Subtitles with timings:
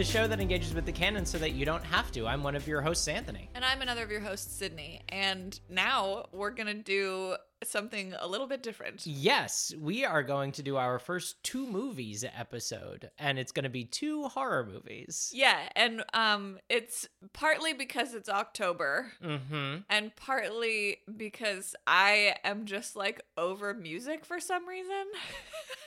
[0.00, 2.26] the show that engages with the canon so that you don't have to.
[2.26, 3.50] I'm one of your hosts, Anthony.
[3.54, 5.02] And I'm another of your hosts, Sydney.
[5.10, 9.06] And now we're going to do something a little bit different.
[9.06, 13.68] Yes, we are going to do our first two movies episode, and it's going to
[13.70, 15.30] be two horror movies.
[15.34, 19.80] Yeah, and um it's partly because it's October Mm-hmm.
[19.88, 25.04] and partly because I am just like over music for some reason.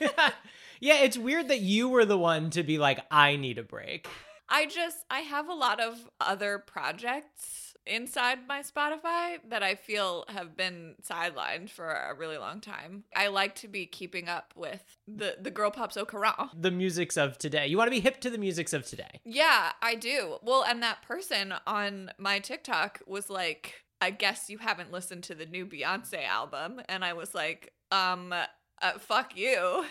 [0.80, 4.06] yeah, it's weird that you were the one to be like, I need a break.
[4.48, 10.24] I just I have a lot of other projects inside my Spotify that I feel
[10.28, 13.04] have been sidelined for a really long time.
[13.14, 16.60] I like to be keeping up with the the girl pops au courant.
[16.60, 17.66] The musics of today.
[17.66, 19.20] You want to be hip to the musics of today.
[19.24, 20.36] Yeah, I do.
[20.42, 25.34] Well, and that person on my TikTok was like, I guess you haven't listened to
[25.34, 26.80] the new Beyonce album.
[26.88, 29.84] And I was like, um, uh, fuck you.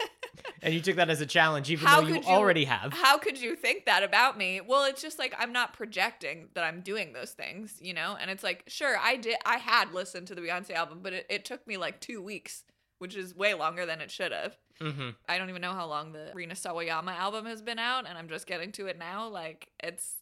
[0.62, 2.92] And you took that as a challenge, even How though you, you- already have.
[2.92, 4.60] How could you think that about me?
[4.60, 8.16] Well, it's just like I'm not projecting that I'm doing those things, you know?
[8.20, 11.26] And it's like, sure, I did I had listened to the Beyonce album, but it,
[11.30, 12.64] it took me like two weeks,
[12.98, 14.56] which is way longer than it should have.
[14.80, 15.10] Mm-hmm.
[15.28, 18.28] I don't even know how long the Rina Sawayama album has been out, and I'm
[18.28, 19.28] just getting to it now.
[19.28, 20.16] Like it's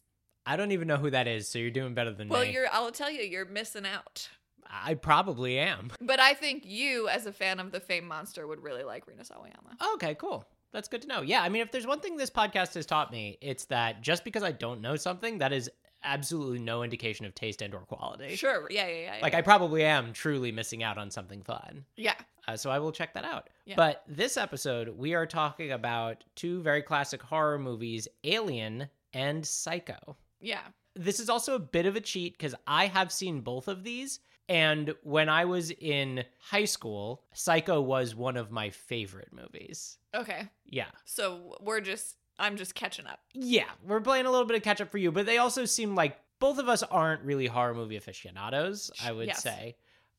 [0.45, 2.47] I don't even know who that is, so you're doing better than Well, me.
[2.47, 4.29] Well, you're I'll tell you, you're missing out.
[4.69, 5.91] I probably am.
[6.01, 9.23] But I think you, as a fan of the Fame Monster, would really like Rina
[9.23, 9.93] Sawayama.
[9.95, 10.45] Okay, cool.
[10.71, 11.21] That's good to know.
[11.21, 14.23] Yeah, I mean, if there's one thing this podcast has taught me, it's that just
[14.23, 15.69] because I don't know something, that is
[16.03, 18.35] absolutely no indication of taste and or quality.
[18.35, 18.67] Sure.
[18.69, 19.19] Yeah, yeah, yeah.
[19.21, 19.33] Like.
[19.33, 21.85] I probably am truly missing out on something fun.
[21.95, 22.15] yeah.
[22.47, 23.49] Uh, so I will check that out.
[23.65, 23.75] Yeah.
[23.77, 30.15] But this episode, we are talking about two very classic horror movies, Alien and Psycho.
[30.41, 30.61] Yeah.
[30.95, 34.19] This is also a bit of a cheat because I have seen both of these.
[34.49, 39.97] And when I was in high school, Psycho was one of my favorite movies.
[40.15, 40.47] Okay.
[40.65, 40.87] Yeah.
[41.05, 43.19] So we're just I'm just catching up.
[43.33, 45.93] Yeah, we're playing a little bit of catch up for you, but they also seem
[45.93, 49.43] like both of us aren't really horror movie aficionados, I would Yes.
[49.43, 49.75] say.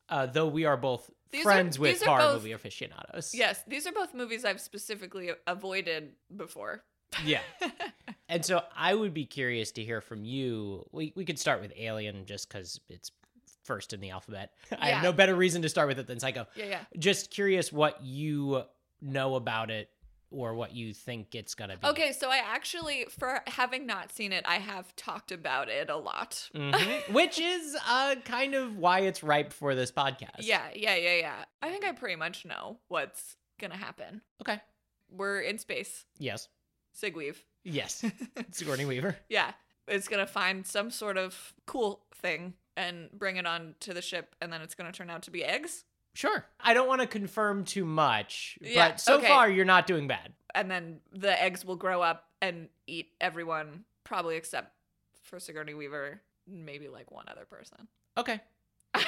[0.07, 3.33] Uh, though we are both These are- friends with are horror both- movie aficionados.
[3.33, 6.83] Yes, these are both movies I've specifically avoided before.
[7.25, 7.41] Yeah.
[8.29, 10.85] And so I would be curious to hear from you.
[10.93, 13.11] We, we could start with Alien just because it's
[13.63, 14.51] first in the alphabet.
[14.79, 16.47] I have no better reason to start with it than Psycho.
[16.55, 16.79] yeah, yeah.
[16.97, 18.63] Just curious what you
[19.01, 19.89] know about it
[20.31, 21.87] or what you think it's to be.
[21.87, 25.97] Okay, so I actually, for having not seen it, I have talked about it a
[25.97, 26.49] lot.
[26.55, 27.09] Mhm.
[27.13, 30.37] Which is uh, kind of why it's ripe for this podcast.
[30.39, 31.35] Yeah, yeah, yeah, yeah.
[31.61, 34.21] I think I pretty much know what's gonna happen.
[34.41, 34.59] Okay.
[35.11, 36.05] We're in space.
[36.17, 36.47] Yes.
[36.97, 37.35] Sigweave.
[37.65, 38.03] Yes.
[38.51, 39.17] Sigourney Weaver.
[39.29, 39.51] Yeah.
[39.87, 44.35] It's gonna find some sort of cool thing and bring it on to the ship,
[44.41, 45.85] and then it's gonna turn out to be eggs.
[46.13, 46.45] Sure.
[46.59, 49.27] I don't want to confirm too much, Yeah, but so okay.
[49.27, 50.33] far you're not doing bad.
[50.53, 54.73] And then the eggs will grow up and eat everyone, probably except
[55.23, 57.87] for Sigourney Weaver, maybe like one other person.
[58.17, 58.41] Okay.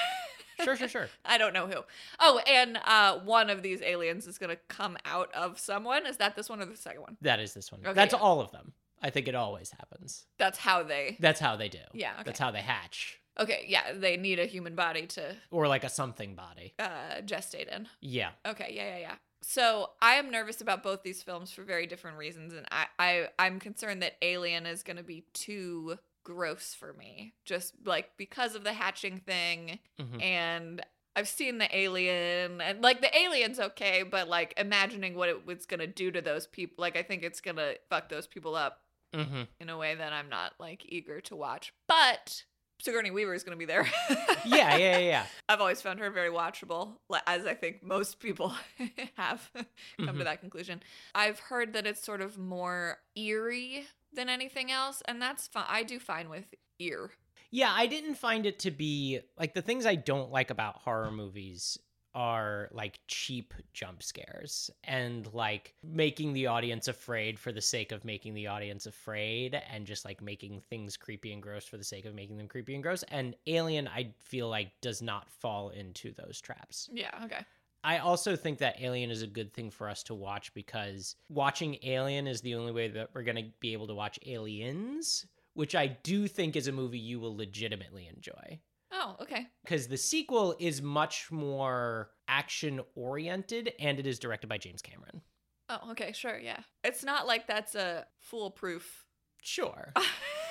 [0.64, 1.10] Sure, sure, sure.
[1.26, 1.82] I don't know who.
[2.20, 6.06] Oh, and uh, one of these aliens is gonna come out of someone.
[6.06, 7.18] Is that this one or the second one?
[7.22, 7.82] That is this one.
[7.82, 8.20] Okay, That's yeah.
[8.20, 8.74] all of them.
[9.02, 10.26] I think it always happens.
[10.38, 11.18] That's how they.
[11.20, 11.80] That's how they do.
[11.94, 12.24] Yeah, okay.
[12.26, 13.20] That's how they hatch.
[13.40, 16.74] Okay, yeah, they need a human body to Or like a something body.
[16.80, 17.88] uh, gestate in.
[18.02, 18.32] Yeah.
[18.46, 19.16] Okay, yeah, yeah, yeah.
[19.42, 23.28] So I am nervous about both these films for very different reasons, and I, I
[23.40, 28.56] I'm concerned that Alien is going to be too gross for me, just like because
[28.56, 30.22] of the hatching thing, Mhm.
[30.22, 30.82] and
[31.16, 35.66] I've seen the alien, and like the alien's okay, but like imagining what it was
[35.66, 38.56] going to do to those people, like I think it's going to fuck those people
[38.56, 38.80] up
[39.14, 39.44] Mm-hmm.
[39.60, 41.72] in a way that I'm not like eager to watch.
[41.88, 42.46] But
[42.80, 43.88] Sigourney Weaver is going to be there.
[44.46, 45.26] Yeah, yeah, yeah, yeah.
[45.50, 46.98] I've always found her very watchable,
[47.28, 48.54] as I think most people
[49.16, 49.50] have
[49.98, 50.24] come to Mhm.
[50.26, 50.82] that conclusion.
[51.16, 55.66] I've heard that it's sort of more eerie than anything else, and that's fine.
[55.70, 56.46] I do fine with
[56.80, 57.12] ear.
[57.52, 61.12] Yeah, I didn't find it to be like the things I don't like about horror
[61.12, 61.78] movies
[62.16, 68.06] are like cheap jump scares and like making the audience afraid for the sake of
[68.06, 72.06] making the audience afraid and just like making things creepy and gross for the sake
[72.06, 73.04] of making them creepy and gross.
[73.04, 76.90] And Alien, I feel like, does not fall into those traps.
[76.92, 77.46] Yeah, okay.
[77.84, 81.78] I also think that Alien is a good thing for us to watch because watching
[81.84, 85.76] Alien is the only way that we're going to be able to watch Aliens, which
[85.76, 88.60] I do think is a movie you will legitimately enjoy.
[88.94, 89.48] Oh, okay.
[89.64, 95.22] Because the sequel is much more action oriented and it is directed by James Cameron.
[95.68, 96.60] Oh, okay, sure, yeah.
[96.84, 99.06] It's not like that's a foolproof.
[99.42, 99.94] Sure.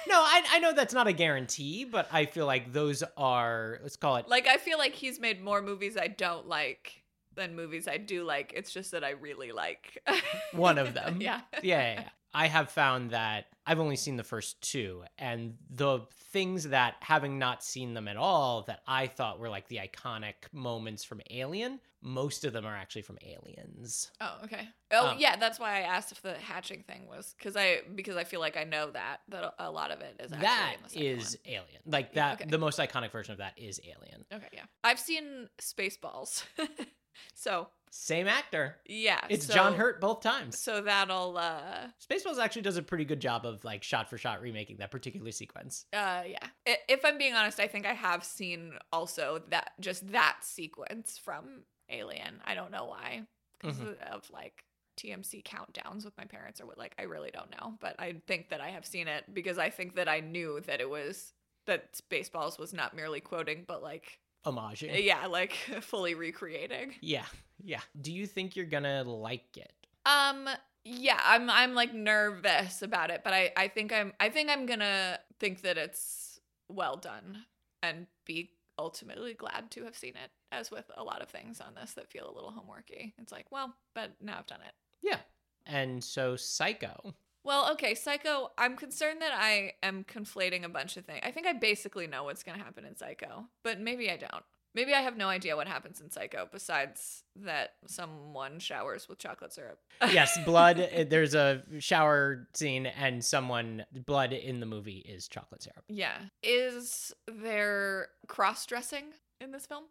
[0.09, 3.94] No, I, I know that's not a guarantee, but I feel like those are, let's
[3.94, 7.05] call it, like I feel like he's made more movies I don't like
[7.35, 8.53] than movies I do like.
[8.55, 10.03] It's just that I really like
[10.53, 11.19] one of them.
[11.21, 11.43] yeah.
[11.55, 12.09] yeah, yeah, yeah.
[12.34, 16.00] I have found that I've only seen the first two, and the
[16.32, 20.34] things that, having not seen them at all, that I thought were like the iconic
[20.52, 24.11] moments from Alien, most of them are actually from Aliens.
[24.20, 24.67] Oh, okay.
[24.90, 25.37] Oh, Um, yeah.
[25.37, 28.56] That's why I asked if the hatching thing was because I because I feel like
[28.56, 31.38] I know that that a lot of it is actually That in the second is
[31.46, 31.82] Alien.
[31.87, 32.50] Like that, Okay.
[32.50, 34.25] the most iconic version of that is Alien.
[34.35, 34.64] Okay, yeah.
[34.82, 36.43] I've seen Spaceballs,
[37.35, 38.77] so Same actor.
[38.87, 40.59] yeah, It's so- John Hurt both times.
[40.59, 44.41] So that'll uh Spaceballs actually does a pretty good job of like shot for shot
[44.41, 45.85] remaking that particular sequence.
[45.93, 46.47] uh yeah.
[46.65, 51.65] If I'm being honest, I think I have seen also that just that sequence from
[51.91, 52.41] Alien.
[52.47, 53.25] I don't know why
[53.61, 54.00] because Mhm.
[54.11, 54.65] of like
[54.97, 58.49] TMC countdowns with my parents or what like I really don't know, but I think
[58.49, 61.35] that I have seen it because I think that I knew that it was
[61.67, 65.05] that Spaceballs was not merely quoting but like Homaging.
[65.05, 66.94] yeah, like fully recreating.
[67.00, 67.27] Yeah,
[67.62, 67.81] yeah.
[68.00, 69.73] Do you think you're gonna like it?
[70.06, 70.49] Um
[70.85, 74.67] yeah, I'm I'm like nervous about it, but I I think I'm I think I'm
[74.67, 77.44] going to think that it's well done
[77.83, 81.75] and be ultimately glad to have seen it as with a lot of things on
[81.75, 83.12] this that feel a little homeworky.
[83.19, 84.73] It's like, well, but now I've done it.
[85.03, 85.19] Yeah.
[85.67, 87.15] And so Psycho.
[87.44, 91.21] Well, okay, Psycho, I'm concerned that I am conflating a bunch of things.
[91.25, 94.44] I think I basically know what's going to happen in Psycho, but maybe I don't.
[94.75, 99.53] Maybe I have no idea what happens in Psycho besides that someone showers with chocolate
[99.53, 99.79] syrup.
[100.12, 100.81] Yes, blood.
[100.81, 105.85] uh, There's a shower scene, and someone blood in the movie is chocolate syrup.
[105.88, 106.17] Yeah.
[106.43, 109.05] Is there cross dressing
[109.43, 109.85] in this film?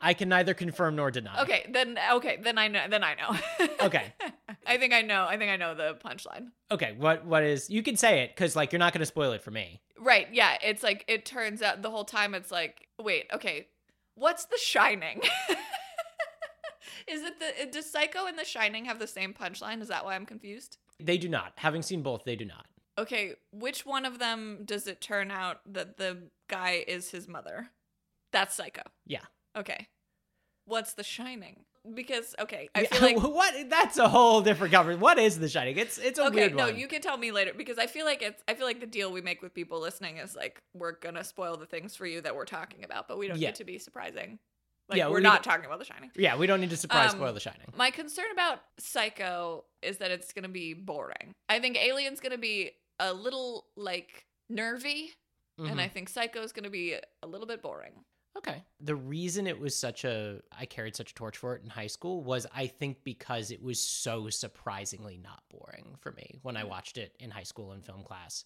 [0.00, 1.42] I can neither confirm nor deny.
[1.42, 3.66] Okay, then okay, then I know then I know.
[3.80, 4.12] Okay.
[4.66, 5.26] I think I know.
[5.28, 6.48] I think I know the punchline.
[6.72, 6.94] Okay.
[6.98, 7.24] What?
[7.24, 7.70] What is?
[7.70, 9.80] You can say it because like you're not gonna spoil it for me.
[9.98, 10.26] Right.
[10.32, 13.68] Yeah, it's like it turns out the whole time it's like, wait, okay.
[14.16, 15.20] What's The Shining?
[17.06, 19.80] Is it the uh, does Psycho and The Shining have the same punchline?
[19.80, 20.78] Is that why I'm confused?
[20.98, 21.52] They do not.
[21.56, 22.66] Having seen both, they do not.
[22.98, 27.68] Okay, which one of them does it turn out that the guy is his mother?
[28.32, 28.82] That's Psycho.
[29.06, 29.20] Yeah.
[29.56, 29.86] Okay.
[30.66, 31.64] What's The Shining?
[31.94, 33.70] Because okay, I feel like what?
[33.70, 35.00] That's a whole different conversation.
[35.00, 35.76] What is The Shining?
[35.76, 36.76] It's it's a okay, weird no, one.
[36.78, 39.12] you can tell me later because I feel like it's I feel like the deal
[39.12, 42.34] we make with people listening is like we're gonna spoil the things for you that
[42.34, 43.48] we're talking about, but we don't Yeah.
[43.50, 44.40] get to be surprising.
[44.88, 46.10] Like Yeah, we're we not talking about The Shining.
[46.16, 47.72] Yeah, we don't need to surprise Um, spoil The Shining.
[47.76, 51.34] My concern about Psycho is that it's gonna be boring.
[51.48, 55.12] I think Alien's gonna be a little like nervy,
[55.58, 55.80] and Mhm.
[55.80, 57.92] I think Psycho's gonna be a little bit boring.
[58.36, 58.62] Okay.
[58.80, 61.86] The reason it was such a I carried such a torch for it in high
[61.86, 66.62] school was I think because it was so surprisingly not boring for me when I
[66.64, 66.68] Mm.
[66.68, 68.44] watched it in high school in film class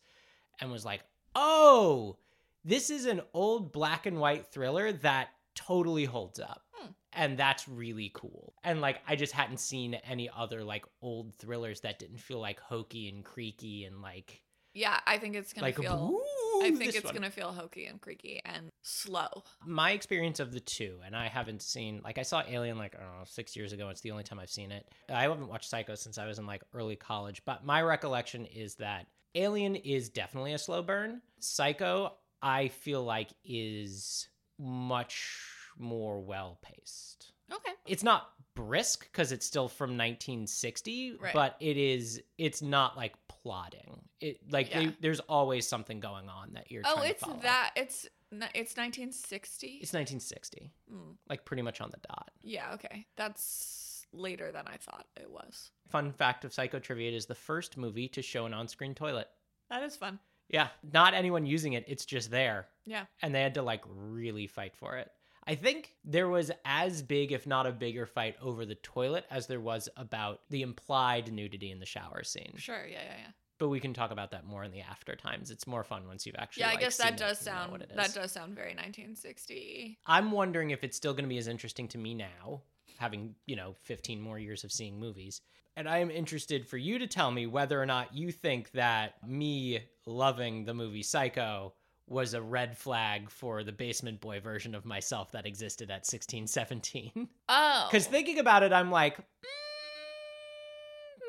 [0.60, 1.02] and was like,
[1.34, 2.16] "Oh,
[2.64, 6.90] this is an old black and white thriller that totally holds up." Hmm.
[7.12, 8.54] And that's really cool.
[8.62, 12.60] And like I just hadn't seen any other like old thrillers that didn't feel like
[12.60, 16.22] hokey and creaky and like Yeah, I think it's gonna like feel.
[16.55, 19.44] "Ooh, I think it's gonna feel hokey and creaky and slow.
[19.64, 23.00] my experience of the two, and I haven't seen like I saw Alien like I
[23.00, 23.88] don't know six years ago.
[23.88, 24.88] It's the only time I've seen it.
[25.08, 28.76] I haven't watched Psycho since I was in like early college, but my recollection is
[28.76, 31.22] that Alien is definitely a slow burn.
[31.39, 35.39] Psycho, I feel like is much
[35.79, 37.32] more well paced.
[37.53, 37.72] Okay.
[37.86, 41.32] It's not brisk because it's still from 1960, Right.
[41.34, 42.22] but it is.
[42.38, 44.02] It's not like plotting.
[44.20, 44.80] It like Yeah.
[44.86, 46.82] they, there's always something going on that you're.
[46.84, 47.72] Oh, it's that.
[47.76, 49.66] It's it's 1960.
[49.82, 52.30] It's 1960 Mm, like pretty much on the dot.
[52.42, 52.74] yeah.
[52.74, 53.06] Okay.
[53.16, 55.70] That's later than I thought it was.
[55.88, 58.94] Fun fact of Psycho Trivia it is the first movie to show an on screen
[58.94, 59.28] toilet.
[59.69, 60.19] That is fun.
[60.48, 62.66] Yeah, not anyone using it, it's just there.
[62.84, 63.06] Yeah.
[63.22, 65.08] And they had to like really fight for it.
[65.50, 69.48] I think there was as big, if not a bigger fight over the toilet as
[69.48, 72.52] there was about the implied nudity in the shower scene.
[72.56, 72.86] Sure.
[72.86, 73.02] Yeah.
[73.02, 73.16] Yeah.
[73.19, 73.30] Yeah.
[73.58, 75.50] But we can talk about that more in the after times.
[75.50, 76.60] It's more fun once you've actually.
[76.60, 76.69] Yeah.
[76.69, 79.98] I like, guess that does sound what it that does sound very 1960.
[80.06, 82.62] I'm wondering if it's still going to be as interesting to me now,
[82.98, 85.40] having, you know, 15 more years of seeing movies.
[85.76, 89.14] And I am interested for you to tell me whether or not you think that
[89.26, 91.74] me loving the movie Psycho
[92.10, 96.46] was a red flag for the basement boy version of myself that existed at 16,
[96.46, 97.29] 17.
[97.48, 97.88] Oh.
[97.90, 99.22] Because thinking about it, I'm like, mm,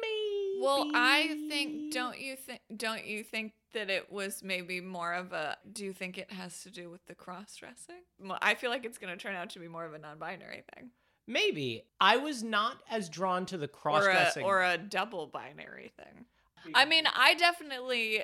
[0.01, 0.59] maybe.
[0.61, 5.31] Well, I think don't you think don't you think that it was maybe more of
[5.33, 8.01] a do you think it has to do with the cross dressing?
[8.19, 10.63] Well, I feel like it's going to turn out to be more of a non-binary
[10.75, 10.91] thing.
[11.27, 11.83] Maybe.
[12.00, 14.43] I was not as drawn to the cross Or dressing.
[14.43, 16.25] or a double binary thing.
[16.75, 18.21] I mean, I definitely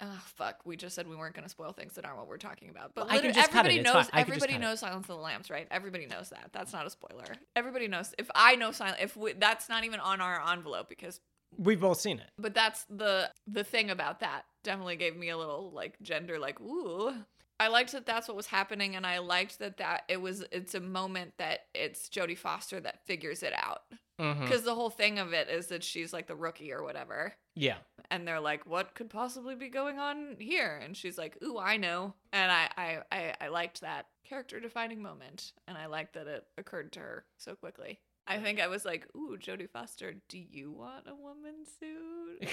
[0.00, 0.60] Oh fuck!
[0.64, 2.94] We just said we weren't going to spoil things that aren't what we're talking about.
[2.94, 3.92] But Well, I can literally just cut it, everybody knows.
[3.94, 4.20] fine.
[4.20, 5.66] I can just Everybody knows Silence of the Lambs, right?
[5.70, 6.50] Everybody knows that.
[6.52, 7.24] That's not a spoiler.
[7.54, 8.14] Everybody knows.
[8.18, 11.20] If I know Silence, if we, that's not even on our envelope because
[11.58, 12.30] We've both seen it.
[12.38, 14.42] But that's the the thing about that.
[14.64, 17.12] Definitely gave me a little like gender like ooh.
[17.58, 20.74] I liked that that's what was happening and I liked that that it was it's
[20.74, 23.82] a moment that it's Jodie Foster that figures it out.
[24.20, 24.46] Mhm.
[24.48, 27.32] Cuz the whole thing of it is that she's like the rookie or whatever.
[27.54, 27.78] Yeah.
[28.10, 31.76] And they're like, "What could possibly be going on here?" And she's like, "Ooh, I
[31.76, 36.26] know." And I I I, I liked that character defining moment and I liked that
[36.26, 38.00] it occurred to her so quickly.
[38.26, 42.48] I think I was like, "Ooh, Jodie Foster, do you want a woman suit?"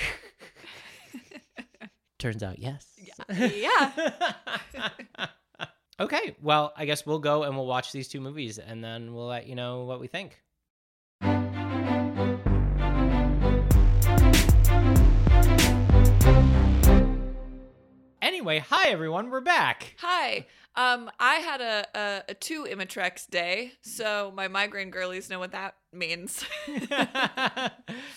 [2.19, 2.88] Turns out yes.
[3.27, 3.91] Yeah.
[6.00, 9.27] okay, well, I guess we'll go and we'll watch these two movies and then we'll
[9.27, 10.41] let you know what we think.
[18.43, 19.95] Anyway, hi everyone, we're back.
[20.00, 20.47] Hi.
[20.75, 25.53] Um, I had a, a, a two Imitrex day, so my migraine girlies know what
[25.53, 26.43] that means.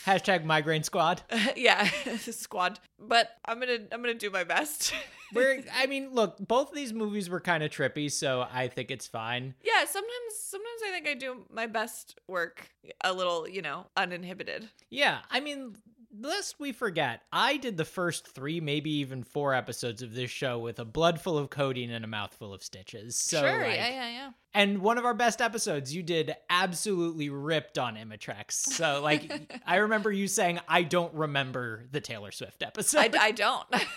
[0.04, 1.22] Hashtag migraine squad.
[1.56, 1.84] yeah,
[2.18, 2.80] squad.
[2.98, 4.92] But I'm gonna I'm gonna do my best.
[5.32, 8.90] We're, I mean, look, both of these movies were kind of trippy, so I think
[8.90, 9.54] it's fine.
[9.62, 12.68] yeah, sometimes sometimes I think I do my best work
[13.02, 14.70] a little, you know, uninhibited.
[14.90, 15.76] Yeah, I mean,
[16.20, 20.58] lest we forget, I did the first three, maybe even four episodes of this show
[20.58, 23.16] with a blood full of codeine and a mouthful of stitches.
[23.16, 24.30] So, sure, like, yeah, yeah, yeah.
[24.54, 28.52] and one of our best episodes, you did absolutely ripped on Imitrex.
[28.52, 33.30] So, like, I remember you saying, "I don't remember the Taylor Swift episode." I, I
[33.32, 33.66] don't.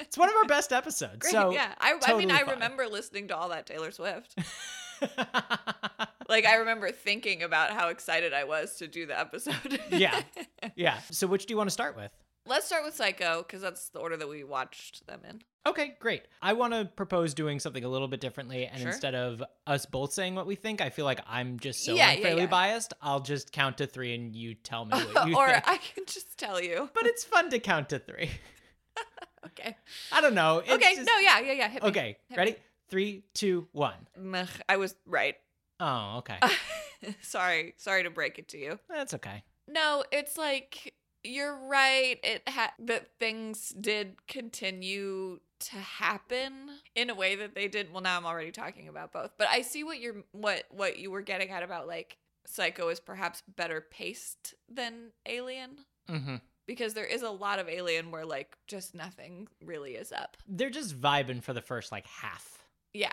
[0.00, 1.18] it's one of our best episodes.
[1.18, 1.74] Great, so, yeah.
[1.78, 2.54] I, I mean, I fine.
[2.54, 4.38] remember listening to all that Taylor Swift.
[6.28, 9.80] Like, I remember thinking about how excited I was to do the episode.
[9.90, 10.22] yeah,
[10.76, 11.00] yeah.
[11.10, 12.12] So, which do you want to start with?
[12.46, 15.42] Let's start with Psycho because that's the order that we watched them in.
[15.66, 16.22] Okay, great.
[16.40, 18.90] I want to propose doing something a little bit differently, and Sure.
[18.92, 22.10] instead of us both saying what we think, I feel like I'm just so Yeah,
[22.12, 22.46] yeah, unfairly yeah.
[22.46, 22.94] biased.
[23.02, 25.64] I'll just count to three, and you tell me what you or think.
[25.68, 26.88] I can just tell you.
[26.94, 28.30] But it's fun to count to three.
[29.46, 29.76] Okay.
[30.12, 30.58] I don't know.
[30.58, 30.94] It's okay.
[30.94, 31.18] just- No.
[31.18, 31.40] Yeah.
[31.40, 31.52] Yeah.
[31.72, 31.78] Yeah.
[31.88, 32.52] Okay, ready?
[32.52, 32.56] me.
[32.90, 34.08] Three, two, one.
[34.18, 35.36] Meh, I was right.
[35.78, 36.38] Oh, okay.
[37.22, 37.74] sorry.
[37.76, 38.78] Sorry to break it to you.
[38.88, 39.42] That's okay.
[39.68, 42.18] No, it's like you're right.
[42.22, 46.52] It ha- that things did continue to happen
[46.94, 47.92] in a way that they did.
[47.92, 51.10] Well, now I'm already talking about both, but I see what you're what what you
[51.10, 52.16] were getting at about like
[52.46, 55.70] Psycho is perhaps better paced than Alien
[56.08, 60.36] hmm because there is a lot of Alien where like just nothing really is up.
[60.46, 62.59] They're just vibing for the first like half.
[62.92, 63.12] Yeah.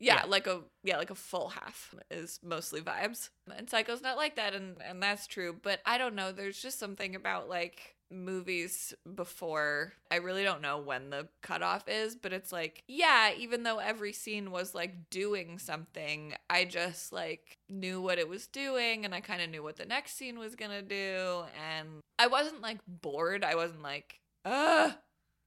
[0.00, 0.24] Yeah, Yeah.
[0.26, 3.30] like a yeah, like a full half is mostly vibes.
[3.56, 6.78] And Psycho's not like that and and that's true, but I don't know, there's just
[6.78, 12.52] something about like movies before I really don't know when the cutoff is, but it's
[12.52, 18.18] like, yeah, even though every scene was like doing something, I just like knew what
[18.18, 20.80] it was doing and I kind of knew what the next scene was going to
[20.82, 21.42] do
[21.76, 23.44] and I wasn't like bored.
[23.44, 24.92] I wasn't like, ugh,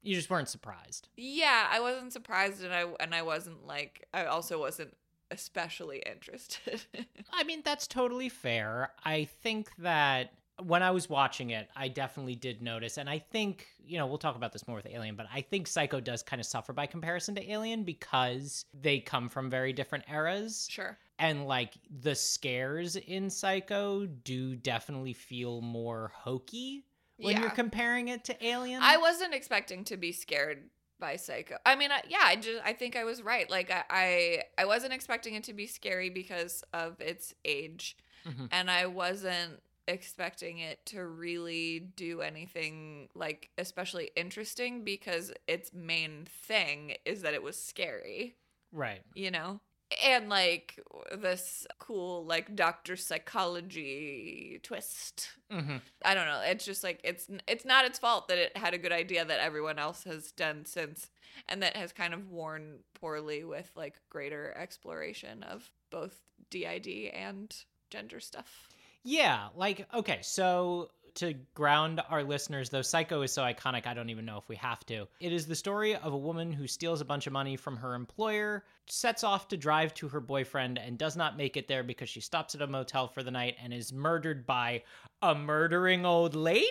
[0.01, 1.09] You just weren't surprised.
[1.15, 4.95] yeah, I wasn't surprised and I and I wasn't like I also wasn't
[5.29, 6.83] especially interested.
[7.33, 8.91] I mean, that's totally fair.
[9.05, 13.65] I think that when I was watching it, I definitely did notice, and I think,
[13.83, 16.39] you know, we'll talk about this more with Alien, but I think Psycho does kind
[16.39, 20.67] of suffer by comparison to Alien because they come from very different eras.
[20.69, 20.97] sure.
[21.17, 26.83] And like the scares in Psycho do definitely feel more hokey
[27.23, 28.81] when you're comparing it to Alien.
[28.83, 31.57] I wasn't expecting to be scared by Psycho.
[31.65, 33.49] I mean, I, yeah, I just I think I was right.
[33.49, 37.97] Like I, I I wasn't expecting it to be scary because of its age,
[38.27, 38.49] Mhm.
[38.51, 46.25] and I wasn't expecting it to really do anything like especially interesting because its main
[46.25, 48.35] thing is that it was scary.
[48.71, 49.01] right.
[49.15, 49.59] you know
[50.03, 50.79] and like
[51.17, 55.29] this cool like doctor psychology twist.
[55.49, 56.41] Hmm i don't know.
[56.45, 59.39] It's just like it's it's not its fault that it had a good idea that
[59.39, 61.09] everyone else has done since
[61.47, 66.19] and that has kind of worn poorly with like greater exploration of both
[66.49, 67.55] did and
[67.89, 68.67] gender stuff.
[69.03, 74.09] Yeah, like okay, so to ground our listeners, though Psycho is so iconic, I don't
[74.09, 75.07] even know if we have to.
[75.19, 77.95] It is the story of a woman who steals a bunch of money from her
[77.95, 82.09] employer, sets off to drive to her boyfriend, and does not make it there because
[82.09, 84.83] she stops at a motel for the night and is murdered by
[85.21, 86.67] a murdering old lady?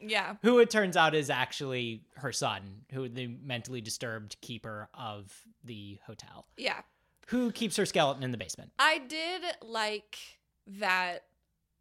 [0.00, 5.32] yeah Who it turns out is actually her son, who the mentally disturbed keeper of
[5.64, 6.80] the hotel, yeah
[7.28, 8.70] who keeps her skeleton in the basement.
[8.78, 10.18] I did like
[10.66, 11.24] that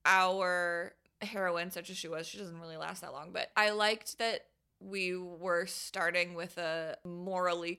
[0.06, 0.94] our
[1.26, 4.42] heroine, such as she was, she doesn't really last that long, but I liked that
[4.80, 7.76] we were starting with a morally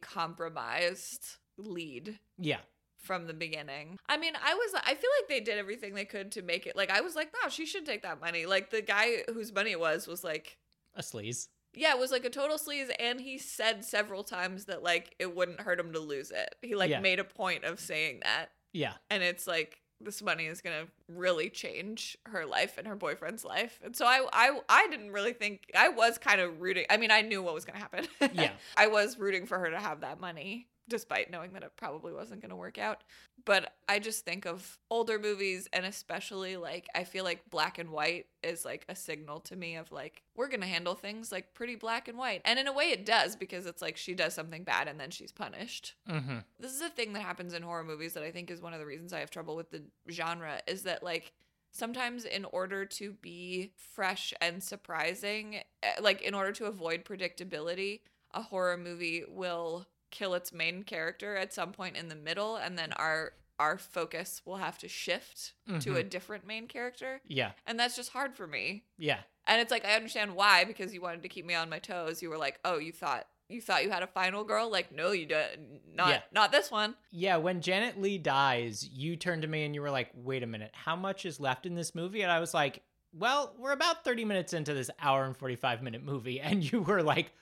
[0.48, 2.58] compromised lead Yeah.
[2.98, 3.98] from the beginning.
[4.08, 6.76] I mean, I was I feel like they did everything they could to make it
[6.76, 8.46] like I was like, no, she should take that money.
[8.46, 10.58] Like the guy whose money it was was like
[10.96, 11.48] A sleaze.
[11.74, 15.34] yeah, it was like a total sleaze, and he said several times that like it
[15.36, 16.54] wouldn't hurt him to lose it.
[16.62, 17.00] He like Yeah.
[17.00, 18.94] made a point of saying that, Yeah.
[19.10, 23.80] and it's like this money is gonna really change her life and her boyfriend's life.
[23.84, 26.86] And so I I I didn't really think I was kind of rooting.
[26.90, 28.06] I mean, I knew what was gonna happen.
[28.34, 28.50] Yeah.
[28.76, 32.43] I was rooting for her to have that money, despite knowing that it probably wasn't
[32.43, 33.03] gonna work out.
[33.45, 37.91] But I just think of older movies, and especially like I feel like black and
[37.91, 41.75] white is like a signal to me of like we're gonna handle things like pretty
[41.76, 44.64] black and white, and in a way it does because it's like she does something
[44.64, 46.38] bad and then she's punished Mm-hmm.
[46.61, 48.79] this is a thing that happens in horror movies that I think is one of
[48.81, 51.33] the reasons I have trouble with the genre is that like
[51.73, 58.00] sometimes in order to be fresh and surprising eh, like in order to avoid predictability
[58.33, 62.78] a horror movie will kill its main character at some point in the middle and
[62.78, 66.09] then our our focus will have to shift to a mm-hmm.
[66.09, 67.52] different main character Yeah.
[67.66, 69.18] and that's just hard for me Yeah.
[69.47, 72.23] and it's like I understand why because you wanted to keep me on my toes.
[72.23, 75.12] You were like, "Oh, you thought you thought you had a final girl?" Like, "No,
[75.12, 75.80] you don't.
[75.94, 76.21] Not Yeah.
[76.33, 79.90] not this one." Yeah, when Janet Leigh dies, you turned to me and you were
[79.90, 82.23] like, wait a minute, how much is left in this movie?
[82.23, 86.02] And I was like, well, we're about 30 minutes into this hour and 45 minute
[86.02, 86.40] movie.
[86.40, 87.33] And you were like,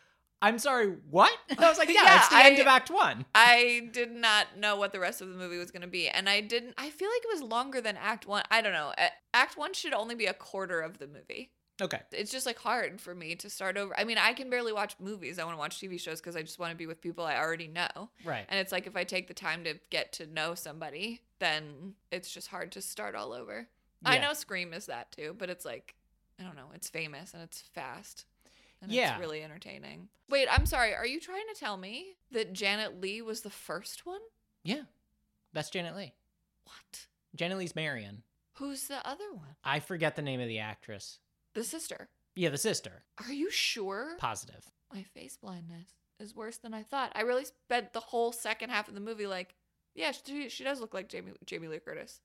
[0.43, 1.33] I'm sorry, what?
[1.49, 3.25] And I was like, yeah, Yeah, it's the end of Act One.
[3.35, 6.29] I did not know what the rest of the movie was going to be, and
[6.29, 6.75] I didn't.
[6.77, 8.43] I feel like it was longer than Act One.
[8.51, 8.93] I don't know.
[9.33, 11.53] Act One should only be a quarter of the movie.
[11.81, 12.01] Okay.
[12.13, 13.99] It's just like hard for me to start over.
[13.99, 15.39] I mean, I can barely watch movies.
[15.39, 17.37] I want to watch TV shows because I just want to be with people I
[17.37, 18.11] already know.
[18.25, 18.45] Right.
[18.49, 22.33] And it's like if I take the time to get to know somebody, then it's
[22.33, 23.69] just hard to start all over.
[24.05, 25.95] I know Scream is that too, but it's like
[26.39, 28.27] I don't know, it's famous and it's fast.
[28.83, 29.13] And Yeah.
[29.13, 30.09] it's really entertaining.
[30.29, 30.95] Wait, I'm sorry.
[30.95, 34.21] Are you trying to tell me that Janet Leigh was the first one?
[34.65, 34.83] Yeah.
[35.53, 36.15] That's Janet Leigh.
[36.65, 37.07] What?
[37.35, 38.23] Janet Leigh's Marion.
[38.55, 39.57] Who's the other one?
[39.65, 41.21] I forget the name of the actress.
[41.55, 42.09] The sister.
[42.35, 43.05] Yeah, the sister.
[43.25, 44.17] Are you sure?
[44.19, 44.67] Positive.
[44.93, 47.13] My face blindness is worse than I thought.
[47.15, 49.55] I really spent the whole second half of the movie like,
[49.95, 52.21] yeah, she, she does look like Jamie Jamie Lee Curtis.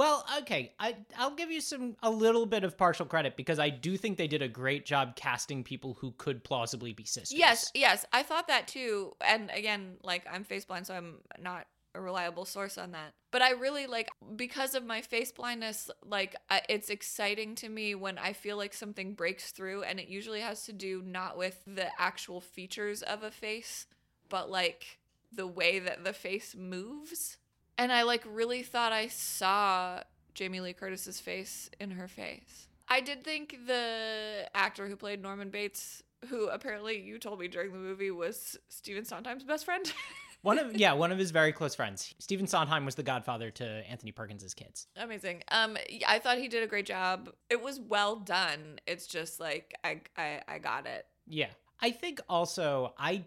[0.00, 3.68] Well, okay, I I'll give you some a little bit of partial credit because I
[3.68, 7.38] do think they did a great job casting people who could plausibly be sisters.
[7.38, 9.12] Yes, yes, I thought that too.
[9.20, 13.12] And again, like I'm face blind, so I'm not a reliable source on that.
[13.30, 16.34] But I really like because of my face blindness, like
[16.66, 20.64] it's exciting to me when I feel like something breaks through, and it usually has
[20.64, 23.86] to do not with the actual features of a face,
[24.30, 24.98] but like
[25.30, 27.36] the way that the face moves.
[27.80, 30.02] And I like really thought I saw
[30.34, 32.68] Jamie Lee Curtis's face in her face.
[32.90, 37.72] I did think the actor who played Norman Bates, who apparently you told me during
[37.72, 39.90] the movie was Stephen Sondheim's best friend.
[40.42, 42.14] One of yeah, one of his very close friends.
[42.18, 44.86] Stephen Sondheim was the godfather to Anthony Perkins' kids.
[44.96, 45.42] Amazing.
[45.48, 45.76] Um,
[46.08, 47.28] I thought he did a great job.
[47.50, 48.80] It was well done.
[48.86, 51.04] It's just like I I, I got it.
[51.26, 51.50] Yeah.
[51.82, 53.24] I think also I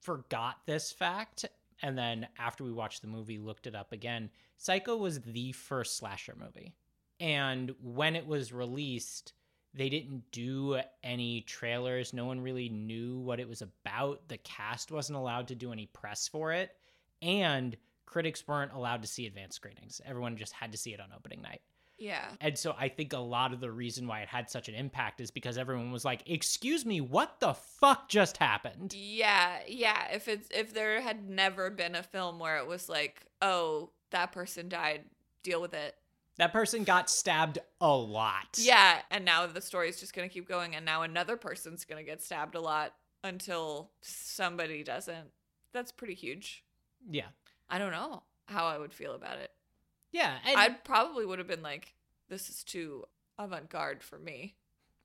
[0.00, 1.44] forgot this fact
[1.82, 4.30] and then after we watched the movie looked it up again.
[4.56, 6.74] Psycho was the first slasher movie.
[7.20, 9.32] And when it was released,
[9.74, 12.12] they didn't do any trailers.
[12.12, 14.28] No one really knew what it was about.
[14.28, 16.70] The cast wasn't allowed to do any press for it.
[17.22, 20.00] And critics weren't allowed to see advanced screenings.
[20.06, 21.60] Everyone just had to see it on opening night.
[21.98, 22.28] Yeah.
[22.40, 25.20] And so I think a lot of the reason why it had such an impact
[25.20, 30.06] is because everyone was like, "Excuse me, what the fuck just happened?" Yeah, yeah.
[30.12, 34.32] If it's if there had never been a film where it was like, oh, that
[34.32, 35.04] person died,
[35.42, 35.96] deal with it.
[36.36, 38.58] That person got stabbed a lot.
[38.58, 42.22] Yeah, and now the story's just gonna keep going, and now another person's gonna get
[42.22, 45.32] stabbed a lot until somebody doesn't.
[45.72, 46.64] That's pretty huge.
[47.10, 47.26] Yeah.
[47.68, 49.50] I don't know how I would feel about it.
[50.12, 50.36] Yeah.
[50.46, 51.94] And, I probably would have been like,
[52.28, 53.04] this is too
[53.38, 54.56] avant garde for me.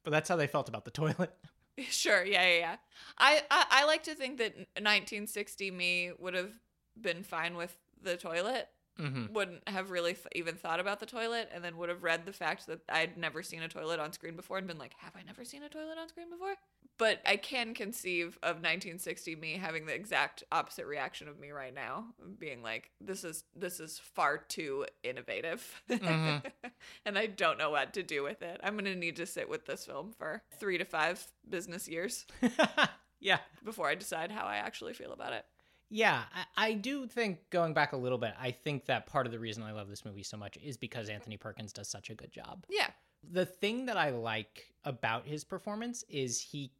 [0.03, 1.33] but that's how they felt about the toilet.
[1.89, 2.75] Sure, yeah, yeah, yeah.
[3.17, 6.51] I, I I like to think that 1960 me would have
[6.99, 8.67] been fine with the toilet.
[8.99, 9.33] Mm-hmm.
[9.33, 12.33] Wouldn't have really th- even thought about the toilet, and then would have read the
[12.33, 15.23] fact that I'd never seen a toilet on screen before, and been like, "Have I
[15.23, 16.53] never seen a toilet on screen before?"
[16.99, 21.73] But I can conceive of 1960 me having the exact opposite reaction of me right
[21.73, 22.05] now,
[22.37, 26.43] being like, "This is this is far too innovative, Mhm.
[27.05, 28.59] and I don't know what to do with it.
[28.63, 32.27] I'm gonna need to sit with this film for three to five business years."
[33.19, 33.39] yeah.
[33.63, 35.45] before I decide how I actually feel about it.
[35.93, 39.31] Yeah, I, I do think going back a little bit, I think that part of
[39.31, 42.15] the reason I love this movie so much is because Anthony Perkins does such a
[42.15, 42.65] good job.
[42.67, 42.87] Yeah.
[43.31, 46.71] The thing that I like about his performance is he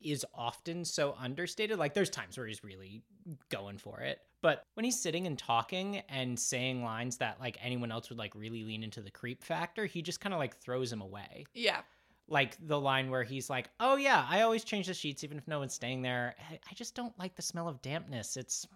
[0.00, 1.78] is often so understated.
[1.78, 3.02] Like there's times where he's really
[3.50, 7.92] going for it, But when he's sitting and talking and saying lines that like anyone
[7.92, 10.92] else would like really lean into the creep factor, he just kind of like throws
[10.92, 11.46] him away.
[11.54, 11.80] Yeah.
[12.28, 15.46] Like the line where he's like, "Oh yeah, I always change the sheets even if
[15.48, 16.34] no one's staying there.
[16.50, 18.36] I- just don't like the smell of dampness.
[18.36, 18.66] It's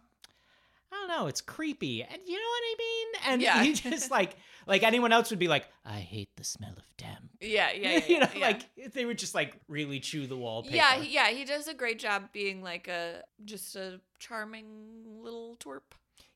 [0.93, 2.03] I don't know, it's creepy.
[2.03, 3.07] And you know what I mean?
[3.33, 3.63] And Yeah.
[3.63, 7.31] he just like like anyone else would be like, "I hate the smell of damp."
[7.41, 8.07] Yeah, yeah, yeah.
[8.09, 8.47] you know, yeah.
[8.49, 10.77] like they would just like really chew the wallpaper.
[10.77, 14.67] Yeah, yeah, he does a great job being like a just a charming
[15.23, 15.81] little twerp.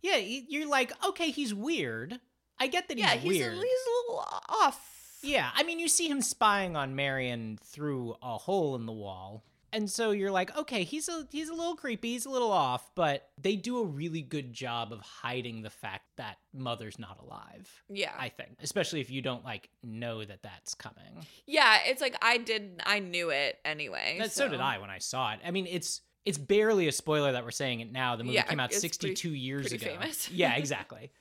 [0.02, 2.18] Yeah, you're like, okay, he's weird.
[2.58, 3.52] I get that he's yeah, he's weird.
[3.52, 4.96] a, he's a little off.
[5.22, 9.44] Yeah, I mean, you see him spying on Marion through a hole in the wall,
[9.72, 12.90] and so you're like, okay, he's a he's a little creepy, he's a little off,
[12.94, 17.70] but they do a really good job of hiding the fact that Mother's not alive.
[17.88, 21.24] Yeah, I think, especially if you don't like know that that's coming.
[21.46, 21.78] yeah.
[21.86, 24.16] It's like I did, I knew it anyway.
[24.18, 24.48] That, so.
[24.48, 25.40] did I when I saw it.
[25.44, 28.16] I mean, it's it's barely a spoiler that we're saying it now.
[28.16, 29.98] The movie Yeah, came out 62 pretty- years pretty ago.
[30.00, 30.30] famous.
[30.30, 31.12] yeah, exactly.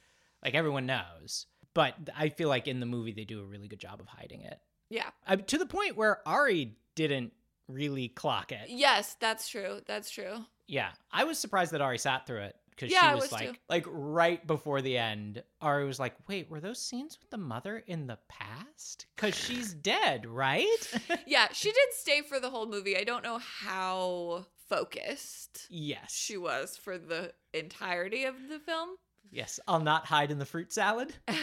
[0.44, 1.46] Like everyone knows.
[1.80, 4.42] But I feel like in the movie they do a really good job of hiding
[4.42, 4.60] it.
[4.90, 5.10] Yeah.
[5.26, 7.32] I, to the point where Ari didn't
[7.70, 8.70] really clock it.
[8.70, 9.80] Yes, that's true.
[9.88, 10.40] That's true.
[10.68, 13.50] Yeah, I was surprised that Ari sat through it because Yeah, she was, was like,
[13.54, 13.58] too.
[13.70, 17.84] like right before the end, Ari was like, "Wait, were those scenes with the mother
[17.88, 19.06] in the past?
[19.16, 20.68] Because she's dead, right?"
[21.28, 22.98] Yeah, she did stay for the whole movie.
[22.98, 28.90] I don't know how focused yes, she was for the entirety of the film.
[29.32, 29.60] yes.
[29.68, 31.14] I'll not hide in the fruit salad.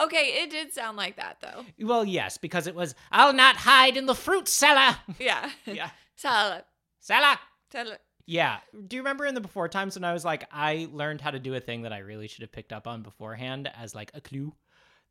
[0.00, 1.64] Okay, it did sound like that though.
[1.80, 4.96] Well, yes, because it was, I'll not hide in the fruit cellar.
[5.18, 5.50] Yeah.
[5.66, 5.90] yeah.
[6.16, 6.64] Salad.
[7.00, 7.38] Cellar.
[7.70, 7.98] Salad.
[8.26, 8.58] Yeah.
[8.86, 11.38] Do you remember in the before times when I was like, I learned how to
[11.38, 14.20] do a thing that I really should have picked up on beforehand as like a
[14.20, 14.54] clue?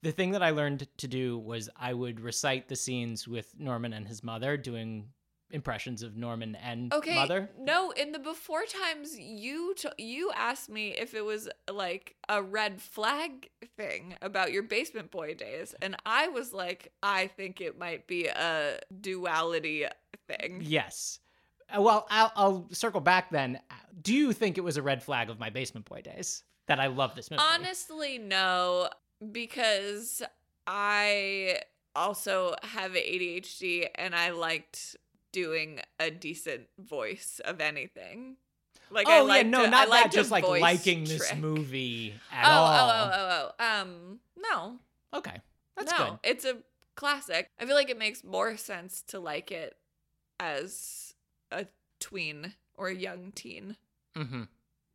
[0.02, 3.94] The thing that I learned to do was I would recite the scenes with Norman
[3.94, 5.10] and his mother doing
[5.54, 7.16] impressions of Norman and Okay.
[7.16, 7.50] mother.
[7.60, 12.42] No, in the before times, you t- you asked me if it was like a
[12.42, 17.78] red flag thing about your basement boy days, and I was like, I think it
[17.78, 19.86] might be a duality
[20.28, 20.62] thing.
[20.64, 21.20] Yes.
[21.76, 23.60] Uh, Well, I'll, I'll circle back then.
[24.02, 26.88] Do you think it was a red flag of my basement boy days that I
[26.88, 27.44] love this movie?
[27.44, 28.90] Honestly, no,
[29.32, 30.22] because
[30.68, 31.60] I
[31.96, 34.96] also have ADHD and I liked
[35.32, 38.38] doing a decent voice of anything.
[38.90, 40.12] Like I oh yeah, no, a- not that.
[40.12, 41.40] Just like liking this trick.
[41.40, 42.68] movie Oh, at all.
[42.68, 43.82] oh, oh, oh, oh.
[43.82, 44.80] Um, no,
[45.14, 45.38] Okay,
[45.78, 46.20] that's no, good.
[46.24, 46.58] it's a
[46.96, 47.48] classic.
[47.60, 49.76] I feel like it makes more sense to like it
[50.40, 51.14] as
[51.52, 51.68] a
[52.00, 53.78] tween or a young teen
[54.18, 54.44] Mm-hmm.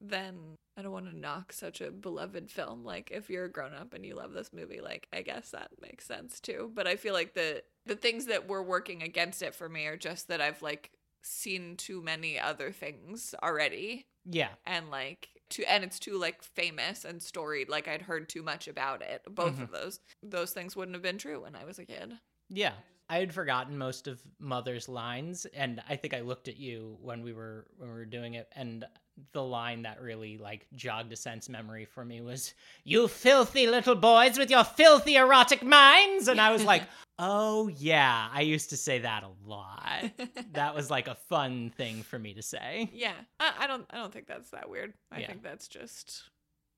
[0.03, 0.35] than
[0.77, 2.85] I don't want to knock such a beloved film.
[2.85, 5.71] Like if you're a grown up and you love this movie, like I guess that
[5.81, 6.71] makes sense too.
[6.75, 9.97] But I feel like the the things that were working against it for me are
[9.97, 10.91] just that I've like
[11.23, 17.05] seen too many other things already Yeah, and like too and it's too like famous
[17.05, 19.23] and storied like I'd heard too much about it.
[19.29, 19.61] Both Mhm.
[19.61, 22.15] of those those things wouldn't have been true when I was a kid.
[22.49, 22.75] yeah.
[23.09, 27.23] I had forgotten most of Mother's lines, and I think I looked at you when
[27.23, 28.85] we were when we were doing it, and
[29.33, 32.53] the line that really like jogged a sense memory for me was
[32.85, 36.83] "You filthy little boys with your filthy erotic minds," and I was like,
[37.19, 40.05] "Oh yeah, I used to say that a lot."
[40.53, 42.91] that was like a fun thing for me to say.
[42.93, 43.15] yeah.
[43.41, 44.93] I, I don't I don't think that's that weird.
[45.11, 45.29] I Yeah.
[45.29, 46.25] think that's just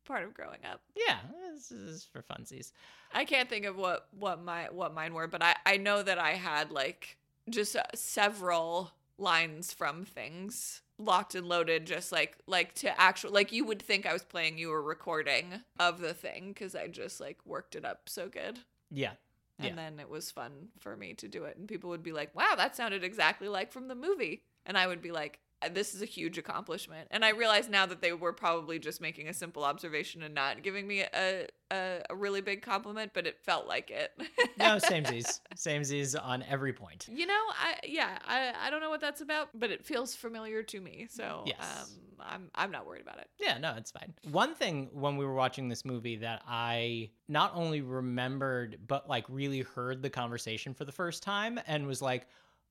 [0.04, 0.80] part of growing up.
[0.96, 1.18] Yeah,
[1.52, 2.72] this is for funsies.
[3.12, 6.18] I can't think of what what my what mine were, but I I know that
[6.18, 7.16] I had like
[7.50, 13.52] just uh, several lines from things locked and loaded just like like to actual like
[13.52, 17.20] you would think I was playing you a recording of the thing cuz I just
[17.20, 18.60] like worked it up so good.
[18.90, 19.12] Yeah,
[19.58, 19.74] And Yeah.
[19.76, 22.54] then it was fun for me to do it and people would be like, "Wow,
[22.56, 26.02] that sounded exactly like from the movie." And I would be like, "Uh, this is
[26.02, 27.08] a huge accomplishment.
[27.10, 30.62] And I realize now that they were probably just making a simple observation and not
[30.62, 34.10] giving me a a, a really big compliment, but it felt like it.
[34.56, 37.06] no, samesies, samesies on every point.
[37.12, 40.62] You know, I yeah, I, I don't know what that's about, but it feels familiar
[40.62, 41.06] to me.
[41.10, 41.58] So Yes.
[41.60, 41.88] um,
[42.20, 43.28] I'm I'm not worried about it.
[43.38, 44.14] Yeah, no, it's fine.
[44.30, 49.24] One thing when we were watching this movie that I not only remembered, but like
[49.28, 52.26] really heard the conversation for the first time and was like,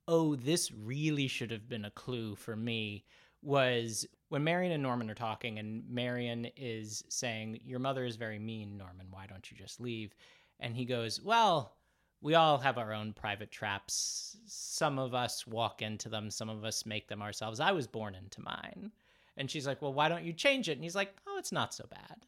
[0.07, 3.03] oh, this really should have been a clue for me
[3.41, 8.39] was when Marion and Norman are talking, and Marion is saying, Your mother is very
[8.39, 9.07] mean, Norman.
[9.09, 10.15] Why don't you just leave?
[10.59, 11.75] And he goes, Well,
[12.21, 14.37] we all have our own private traps.
[14.45, 17.59] Some of us walk into them, some of us make them ourselves.
[17.59, 18.91] I was born into mine.
[19.37, 20.73] And she's like, Well, why don't you change it?
[20.73, 22.25] And he's like, Oh, it's not so bad.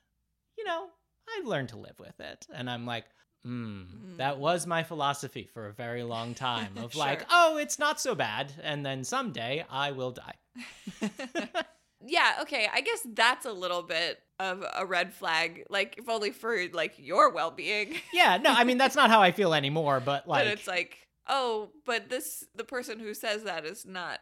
[0.58, 0.88] You know,
[1.38, 2.48] I've learned to live with it.
[2.54, 3.06] And I'm like,
[3.46, 4.40] Hmm, that Mm.
[4.40, 8.52] was my philosophy for a very long time of like, oh, it's not so bad.
[8.62, 10.36] And then someday I will die.
[12.06, 12.66] Yeah, okay.
[12.72, 16.94] I guess that's a little bit of a red flag, like if only for like
[16.98, 17.96] your well-being.
[18.14, 20.98] Yeah, no, I mean that's not how I feel anymore, but like but it's like,
[21.28, 24.20] oh, but this the person who says that is not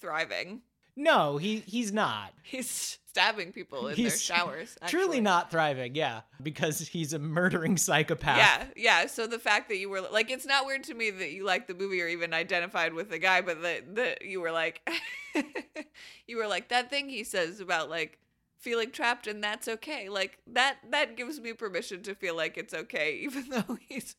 [0.00, 0.62] thriving.
[0.96, 2.32] No, he he's not.
[2.42, 4.76] He's stabbing people in their He's showers.
[4.88, 8.38] Truly not thriving, yeah, because he's a murdering psychopath.
[8.38, 9.06] Yeah, yeah.
[9.06, 11.68] So the fact that you were like, it's not weird to me that you liked
[11.68, 14.86] the movie or even identified with the guy, but that that you were like,
[16.26, 18.18] you were like that thing he says about like
[18.58, 20.08] feeling trapped and that's okay.
[20.08, 24.14] Like that that gives me permission to feel like it's okay, even though he's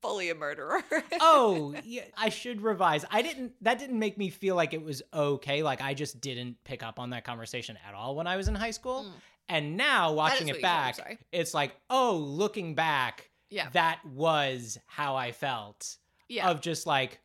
[0.00, 0.82] fully a murderer.
[1.20, 3.04] oh, yeah, I should revise.
[3.10, 5.62] I didn't that didn't make me feel like it was okay.
[5.62, 8.54] Like I just didn't pick up on that conversation at all when I was in
[8.54, 9.04] high school.
[9.04, 9.12] Mm.
[9.50, 10.98] And now watching it back,
[11.32, 15.96] it's like, "Oh, looking back, yeah, that was how I felt."
[16.28, 16.50] yeah.
[16.50, 17.16] Of just like "Eh,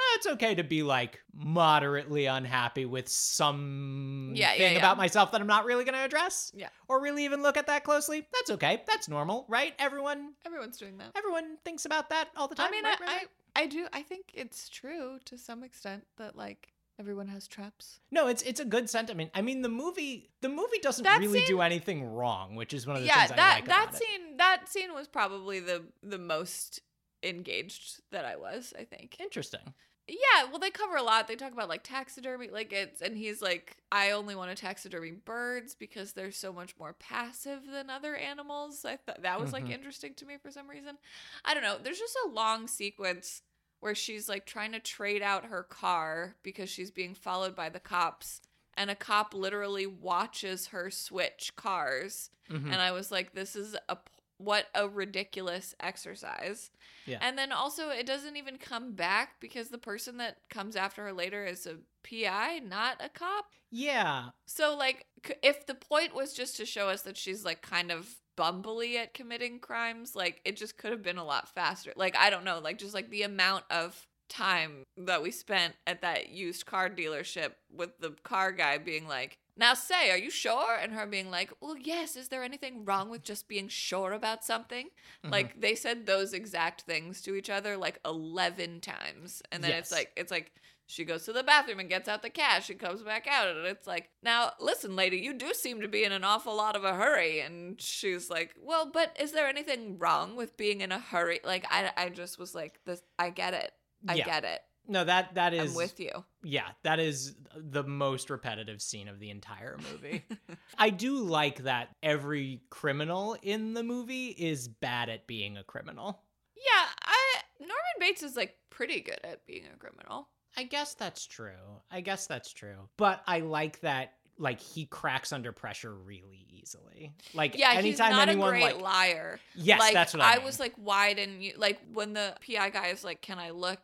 [0.00, 4.78] Eh, it's okay to be like moderately unhappy with some Yeah, yeah, thing yeah.
[4.78, 6.68] about myself that I'm not really going to address Yeah.
[6.88, 8.26] or really even look at that closely.
[8.32, 8.82] That's okay.
[8.86, 9.74] That's normal, right?
[9.78, 11.12] Everyone Everyone's doing that.
[11.16, 12.68] everyone thinks about that all the time.
[12.68, 13.28] I mean, right, I, right?
[13.56, 13.86] I I do.
[13.92, 16.68] I think it's true to some extent that like
[17.00, 17.98] everyone has traps.
[18.12, 19.30] No, it's it's a good sentiment.
[19.34, 22.94] I mean, the movie the movie doesn't That really do anything wrong, which is one
[22.96, 23.98] of the yeah, things that I like that about it.
[23.98, 26.80] scene that scene was probably the the most
[27.24, 28.72] engaged that I was.
[28.78, 29.16] I think.
[29.20, 29.74] Interesting.
[30.10, 31.28] Yeah, well, they cover a lot.
[31.28, 35.12] They talk about like taxidermy, like it's, and he's like, I only want to taxidermy
[35.12, 38.84] birds because they're so much more passive than other animals.
[38.84, 39.70] I thought that was like Mhm.
[39.70, 40.98] interesting to me for some reason.
[41.44, 41.78] I don't know.
[41.78, 43.42] There's just a long sequence
[43.78, 47.80] where she's like trying to trade out her car because she's being followed by the
[47.80, 48.40] cops,
[48.74, 52.66] and a cop literally watches her switch cars Mhm.
[52.72, 53.96] and I was like, this is a
[54.40, 56.70] what a ridiculous exercise.
[57.06, 57.18] Yeah.
[57.20, 61.12] And then also, it doesn't even come back because the person that comes after her
[61.12, 63.46] later is a PI, not a cop.
[63.70, 65.06] yeah, So, like,
[65.42, 69.12] if the point was just to show us that she's like kind of bumbly at
[69.14, 71.92] committing crimes, like, it just could have been a lot faster.
[71.96, 76.02] Like, I don't know, like, just like the amount of time that we spent at
[76.02, 80.74] that used car dealership with the car guy being like, now say, are you sure?
[80.74, 84.44] And her being like, well, yes, is there anything wrong with just being sure about
[84.44, 84.88] something?
[85.24, 85.30] Mhm.
[85.30, 89.42] Like, they said those exact things to each other like 11 times.
[89.52, 90.52] And then it's like, it's like,
[90.86, 93.46] she goes to the bathroom and gets out the cash and comes back out.
[93.46, 96.74] And it's like, now, listen, lady, you do seem to be in an awful lot
[96.74, 97.38] of a hurry.
[97.40, 101.38] And she's like, well, but is there anything wrong with being in a hurry?
[101.44, 103.70] Like, I, I just was like, this, I get it.
[104.08, 104.24] I Yeah.
[104.24, 104.62] get it.
[104.88, 106.24] No that that is I'm with you.
[106.42, 110.24] yeah that is the most repetitive scene of the entire movie.
[110.78, 116.22] I do like that every criminal in the movie is bad at being a criminal.
[116.56, 120.28] Yeah, I Norman Bates is like pretty good at being a criminal.
[120.56, 121.80] I guess that's true.
[121.90, 122.88] I guess that's true.
[122.96, 127.12] But I like that like he cracks under pressure really easily.
[127.34, 129.38] Like Yeah, anytime he's not anyone a great like liar.
[129.54, 130.46] Yes, like, that's what I, I mean.
[130.46, 133.80] was like, why didn't you like when the PI guy is like, can I look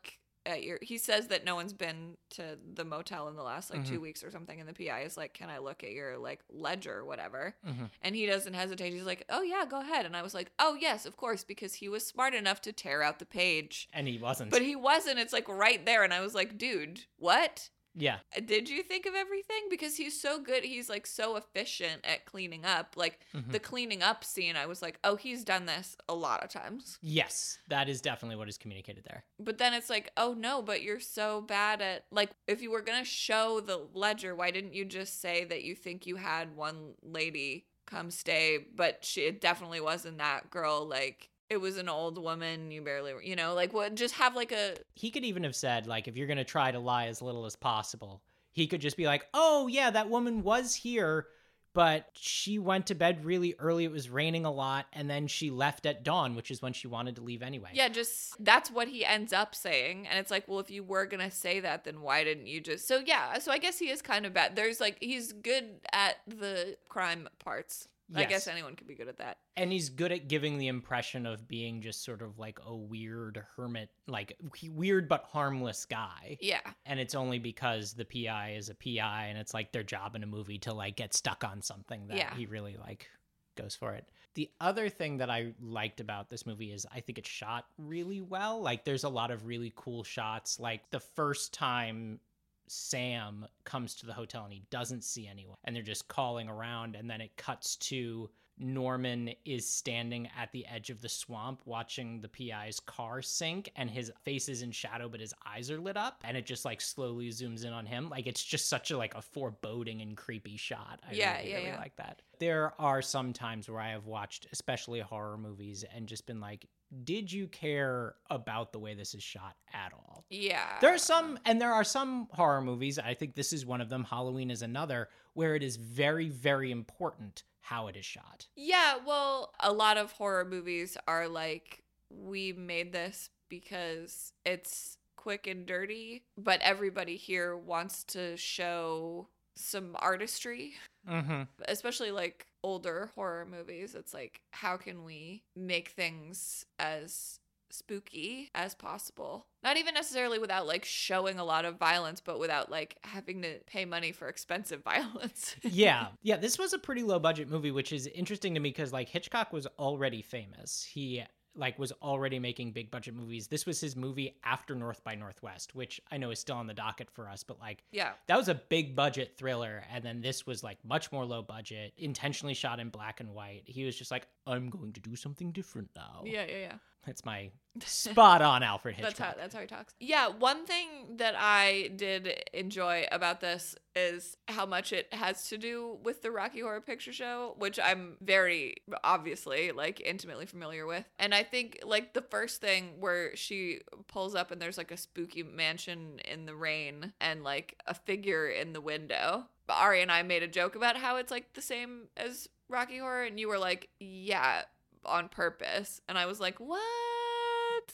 [0.46, 0.78] at your?
[0.80, 3.92] He says that no one's been to the motel in the last like Mm-hmm.
[3.94, 6.40] two weeks or something, and the PI is like, can I look at your like
[6.48, 7.54] ledger or whatever?
[7.66, 7.90] Mhm.
[8.02, 8.92] And he doesn't hesitate.
[8.92, 10.06] He's like, oh yeah, go ahead.
[10.06, 13.02] And I was like, oh yes, of course, because he was smart enough to tear
[13.02, 13.88] out the page.
[13.92, 14.50] and he wasn't.
[14.50, 15.18] But he wasn't.
[15.18, 17.68] It's like right there, and I was like, dude, what?
[17.96, 18.18] Yeah.
[18.44, 19.62] Did you think of everything?
[19.70, 20.62] Because he's so good.
[20.64, 22.94] He's like so efficient at cleaning up.
[22.96, 23.52] Like Mhm.
[23.52, 26.98] the cleaning up scene, I was like, oh, he's done this a lot of times.
[27.00, 29.24] Yes, that is definitely what is communicated there.
[29.38, 32.82] But then it's like, oh no, but you're so bad at like if you were
[32.82, 36.94] gonna show the ledger, why didn't you just say that you think you had one
[37.02, 40.84] lady come stay, but she it definitely wasn't that girl.
[40.86, 42.70] Like it was an old woman.
[42.70, 43.94] You barely, were- you know, like what?
[43.94, 46.78] Just have like a He could even have said like if you're to try to
[46.78, 50.74] lie as little as possible, he could just be like, "Oh, yeah, that woman was
[50.74, 51.26] here,
[51.74, 53.84] but she went to bed really early.
[53.84, 56.88] It was raining a lot, and then she left at dawn, which is when she
[56.88, 60.08] wanted to leave anyway." Yeah, just that's what he ends up saying.
[60.08, 62.88] And it's like, well, if you were to say that, then why didn't you just.
[62.88, 64.56] So, yeah, so I guess he is kind of bad.
[64.56, 67.88] There's like, he's good at the crime parts.
[68.14, 69.38] I guess anyone could be good at that.
[69.56, 73.42] and he's good at giving the impression of being just sort of like a weird
[73.56, 74.36] hermit, like
[74.70, 76.38] weird but harmless guy.
[76.40, 76.60] Yeah.
[76.84, 80.22] And it's only because the PI is a PI and it's like their job in
[80.22, 82.34] a movie to like get stuck on something that Yeah.
[82.34, 83.08] he really like
[83.56, 84.08] goes for it.
[84.34, 88.20] The other thing that I liked about this movie is I think it's shot really
[88.20, 88.60] well.
[88.60, 90.60] Like there's a lot of really cool shots.
[90.60, 92.20] Like the first time
[92.68, 96.96] Sam comes to the hotel and he doesn't see anyone and they're just calling around
[96.96, 102.20] and then it cuts to Norman is standing at the edge of the swamp watching
[102.20, 105.96] the PI's car sink and his face is in shadow but his eyes are lit
[105.96, 108.96] up and it just like slowly zooms in on him like it's just such a
[108.96, 111.00] like a foreboding and creepy shot.
[111.08, 111.78] I Yeah, really, yeah, really yeah.
[111.78, 112.22] like that.
[112.38, 116.66] There are some times where I have watched especially horror movies and just been like
[117.04, 120.24] did you care about the way this is shot at all?
[120.30, 120.78] Yeah.
[120.80, 122.98] There are some, and there are some horror movies.
[122.98, 124.04] I think this is one of them.
[124.04, 128.46] Halloween is another where it is very, very important how it is shot.
[128.54, 135.46] Yeah, well, a lot of horror movies are like, we made this because it's quick
[135.48, 140.74] and dirty, but everybody here wants to show some artistry,
[141.08, 141.42] Mm-hmm.
[141.68, 143.94] especially like older horror movies.
[143.94, 147.38] It's like, how can we make things as
[147.70, 149.46] spooky as possible?
[149.62, 153.60] Not even necessarily without like showing a lot of violence, but without like having to
[153.68, 155.54] pay money for expensive violence.
[155.62, 156.38] yeah, yeah.
[156.38, 159.52] This was a pretty low budget movie, which is interesting to me because like Hitchcock
[159.52, 160.84] was already famous.
[160.92, 161.22] He
[161.56, 163.48] like was already making big budget movies.
[163.48, 166.74] This was his movie after North by Northwest, which I know is still on the
[166.74, 168.12] docket for us, but like yeah.
[168.26, 171.92] that was a big budget thriller and then this was like much more low budget
[171.96, 175.52] intentionally shot in black and white he was just like i'm going to do something
[175.52, 176.72] different now Yeah, yeah, yeah.
[177.06, 177.50] That's my
[177.84, 179.94] spot on alfred hitchcock That's how that's how he talks.
[180.00, 185.58] Yeah, one thing that I did enjoy about this is how much it has to
[185.58, 191.04] do with the Rocky Horror Picture Show, which I'm very obviously like intimately familiar with.
[191.18, 194.96] And I think like the first thing where she pulls up and there's like a
[194.96, 199.46] spooky mansion in the rain and like a figure in the window.
[199.68, 203.24] Ari and I made a joke about how it's like the same as Rocky Horror
[203.24, 204.62] and you were like, "Yeah,
[205.06, 206.80] on purpose." And I was like, "What?"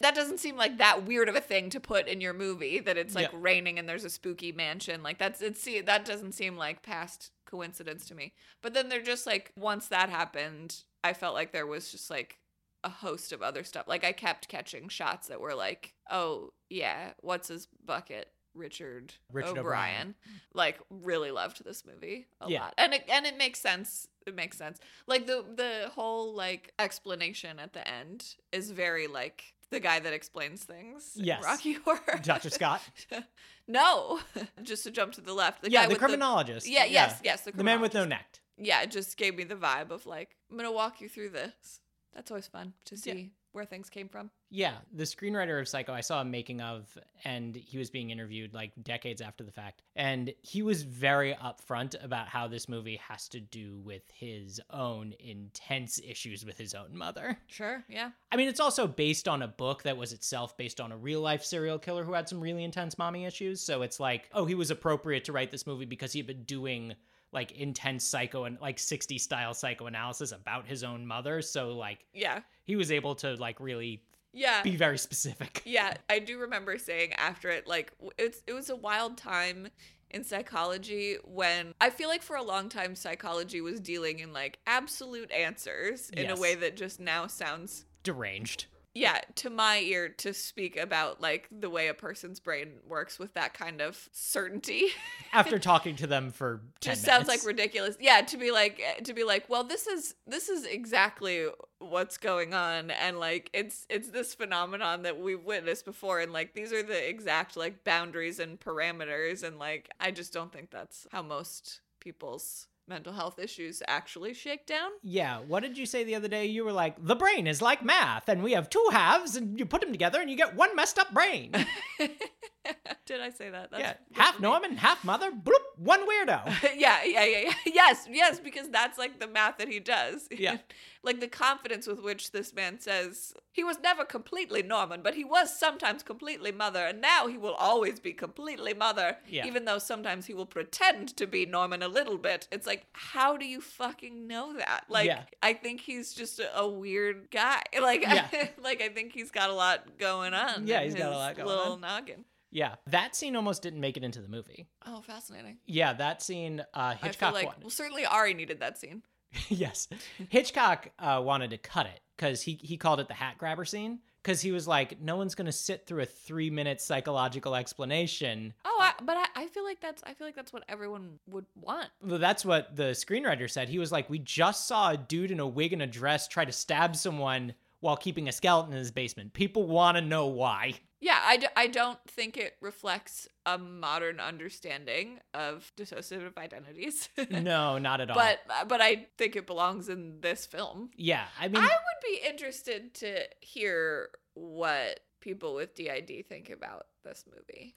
[0.00, 2.96] That doesn't seem like that weird of a thing to put in your movie that
[2.96, 3.38] it's like Yeah.
[3.40, 5.02] raining and there's a spooky mansion.
[5.02, 8.34] Like that's it's see that doesn't seem like past coincidence to me.
[8.62, 12.38] But then they're just like once that happened, I felt like there was just like
[12.84, 13.86] a host of other stuff.
[13.86, 19.58] Like I kept catching shots that were like, "Oh, yeah, what's his bucket?" Richard, Richard
[19.58, 19.60] O'Brien.
[19.64, 20.14] O'Brien.
[20.52, 22.64] Like really loved this movie a Yeah.
[22.64, 22.74] lot.
[22.78, 24.08] And it and it makes sense.
[24.26, 24.78] It makes sense.
[25.06, 30.12] Like the the whole like explanation at the end is very like the guy that
[30.12, 31.16] explains things.
[31.16, 31.42] in Yes.
[31.44, 32.20] Rocky Horror.
[32.22, 32.50] Dr.
[32.50, 32.82] Scott?
[33.68, 34.20] no.
[34.62, 35.62] Just to jump to the left.
[35.62, 38.90] The yeah the criminologist yeah, yes, yes, the the man with no neck Yeah, it
[38.90, 41.80] just gave me the vibe of like, I'm gonna walk you through this.
[42.14, 43.28] That's always fun to see Yeah.
[43.52, 44.30] Where things came from.
[44.50, 48.52] Yeah, the screenwriter of Psycho, I saw a making of, and he was being interviewed
[48.52, 49.82] like decades after the fact.
[49.96, 55.14] And he was very upfront about how this movie has to do with his own
[55.20, 57.38] intense issues with his own mother.
[57.46, 58.10] Sure, yeah.
[58.30, 61.20] I mean, it's also based on a book that was itself based on a real
[61.20, 63.60] life serial killer who had some really intense mommy issues.
[63.60, 66.94] So it's like, oh, he was appropriate to write this movie because he'd been doing
[67.32, 71.42] like intense psycho and like 60 style psychoanalysis about his own mother.
[71.42, 72.40] So like Yeah.
[72.64, 74.62] He was able to like really Yeah.
[74.62, 75.62] be very specific.
[75.66, 79.68] Yeah, I do remember saying after it, like it's it was a wild time
[80.10, 84.58] in psychology when I feel like for a long time psychology was dealing in like
[84.66, 86.38] absolute answers in Yes.
[86.38, 88.66] a way that just now sounds Deranged.
[88.94, 93.34] Yeah to my ear to speak about like the way a person's brain works with
[93.34, 94.88] that kind of certainty.
[95.32, 97.96] After talking to them for 10 just sounds like ridiculous.
[98.00, 101.46] Yeah to be like eh, to be like well this is this is exactly
[101.78, 106.54] what's going on and like it's it's this phenomenon that we've witnessed before and like
[106.54, 111.06] these are the exact like boundaries and parameters and like i just don't think that's
[111.10, 116.14] how most people's mental health issues actually shake down Yeah, what did you say the
[116.14, 116.46] other day?
[116.46, 119.66] You were like, the brain is like math, and we have two halves, and you
[119.66, 121.52] put them together, and you get one messed up brain.
[123.06, 124.38] did i say that yeah, half.
[124.40, 126.46] Norman, half mother, bloop, one weirdo.
[126.76, 127.52] yeah, yeah, yeah, yeah.
[127.66, 130.28] Yes, yes, because that's like the math that he does.
[130.30, 130.58] Yeah.
[131.02, 135.24] like the confidence with which this man says he was never completely Norman, but he
[135.24, 139.46] was sometimes completely mother, and now he will always be completely mother, Yeah.
[139.46, 142.46] even though sometimes he will pretend to be Norman a little bit.
[142.52, 144.84] It's like, how do you fucking know that?
[144.88, 145.24] Like, Yeah.
[145.42, 147.62] I think he's just a, a weird guy.
[147.80, 148.28] Like, Yeah.
[148.62, 150.66] like I think he's got a lot going on.
[150.66, 151.80] Yeah, he's got a lot going little on.
[151.80, 152.24] noggin.
[152.52, 154.68] Yeah, that scene almost didn't make it into the movie.
[154.86, 155.56] Oh, fascinating.
[155.66, 157.62] Yeah, that scene, uh, I Hitchcock feel like, wanted.
[157.62, 159.02] well, certainly Ari needed that scene.
[159.48, 159.88] yes,
[160.28, 164.00] Hitchcock uh, wanted to cut it because he he called it the hat grabber scene
[164.22, 168.52] because he was like, no one's gonna sit through a three minute psychological explanation.
[168.66, 171.46] Oh, I, but I, I feel like that's I feel like that's what everyone would
[171.54, 171.88] want.
[172.02, 173.70] Well, that's what the screenwriter said.
[173.70, 176.44] He was like, we just saw a dude in a wig and a dress try
[176.44, 179.32] to stab someone while keeping a skeleton in his basement.
[179.32, 180.74] People want to know why.
[181.02, 187.08] Yeah, I, d- I don't think it reflects a modern understanding of dissociative identities.
[187.30, 188.14] no, not at all.
[188.14, 190.90] But uh, but I think it belongs in this film.
[190.96, 196.86] yeah, I mean, I would be interested to hear what people with DID think about
[197.04, 197.74] this movie.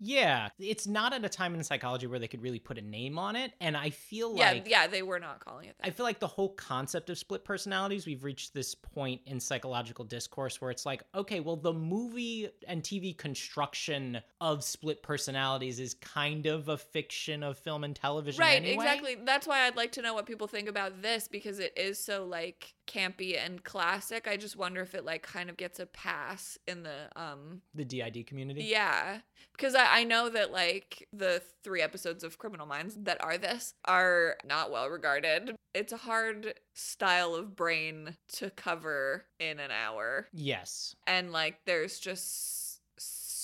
[0.00, 3.18] Yeah, it's not at a time in psychology where they could really put a name
[3.18, 5.86] on it, and I feel yeah, like yeah, they were not calling it that.
[5.86, 10.04] I feel like the whole concept of split personalities, we've reached this point in psychological
[10.04, 15.94] discourse where it's like, okay, well, the movie and TV construction of split personalities is
[15.94, 18.40] kind of a fiction of film and television.
[18.40, 18.74] Right, anyway.
[18.74, 19.16] exactly.
[19.24, 22.24] That's why I'd like to know what people think about this because it is so
[22.24, 24.26] like campy and classic.
[24.26, 27.84] I just wonder if it like kind of gets a pass in the um The
[27.84, 28.64] DID community.
[28.64, 29.18] yeah.
[29.52, 33.74] Because I, I know that like the three episodes of Criminal Minds that are this
[33.84, 35.54] are not well regarded.
[35.74, 40.28] It's a hard style of brain to cover in an hour.
[40.32, 40.96] Yes.
[41.06, 42.67] And like there's just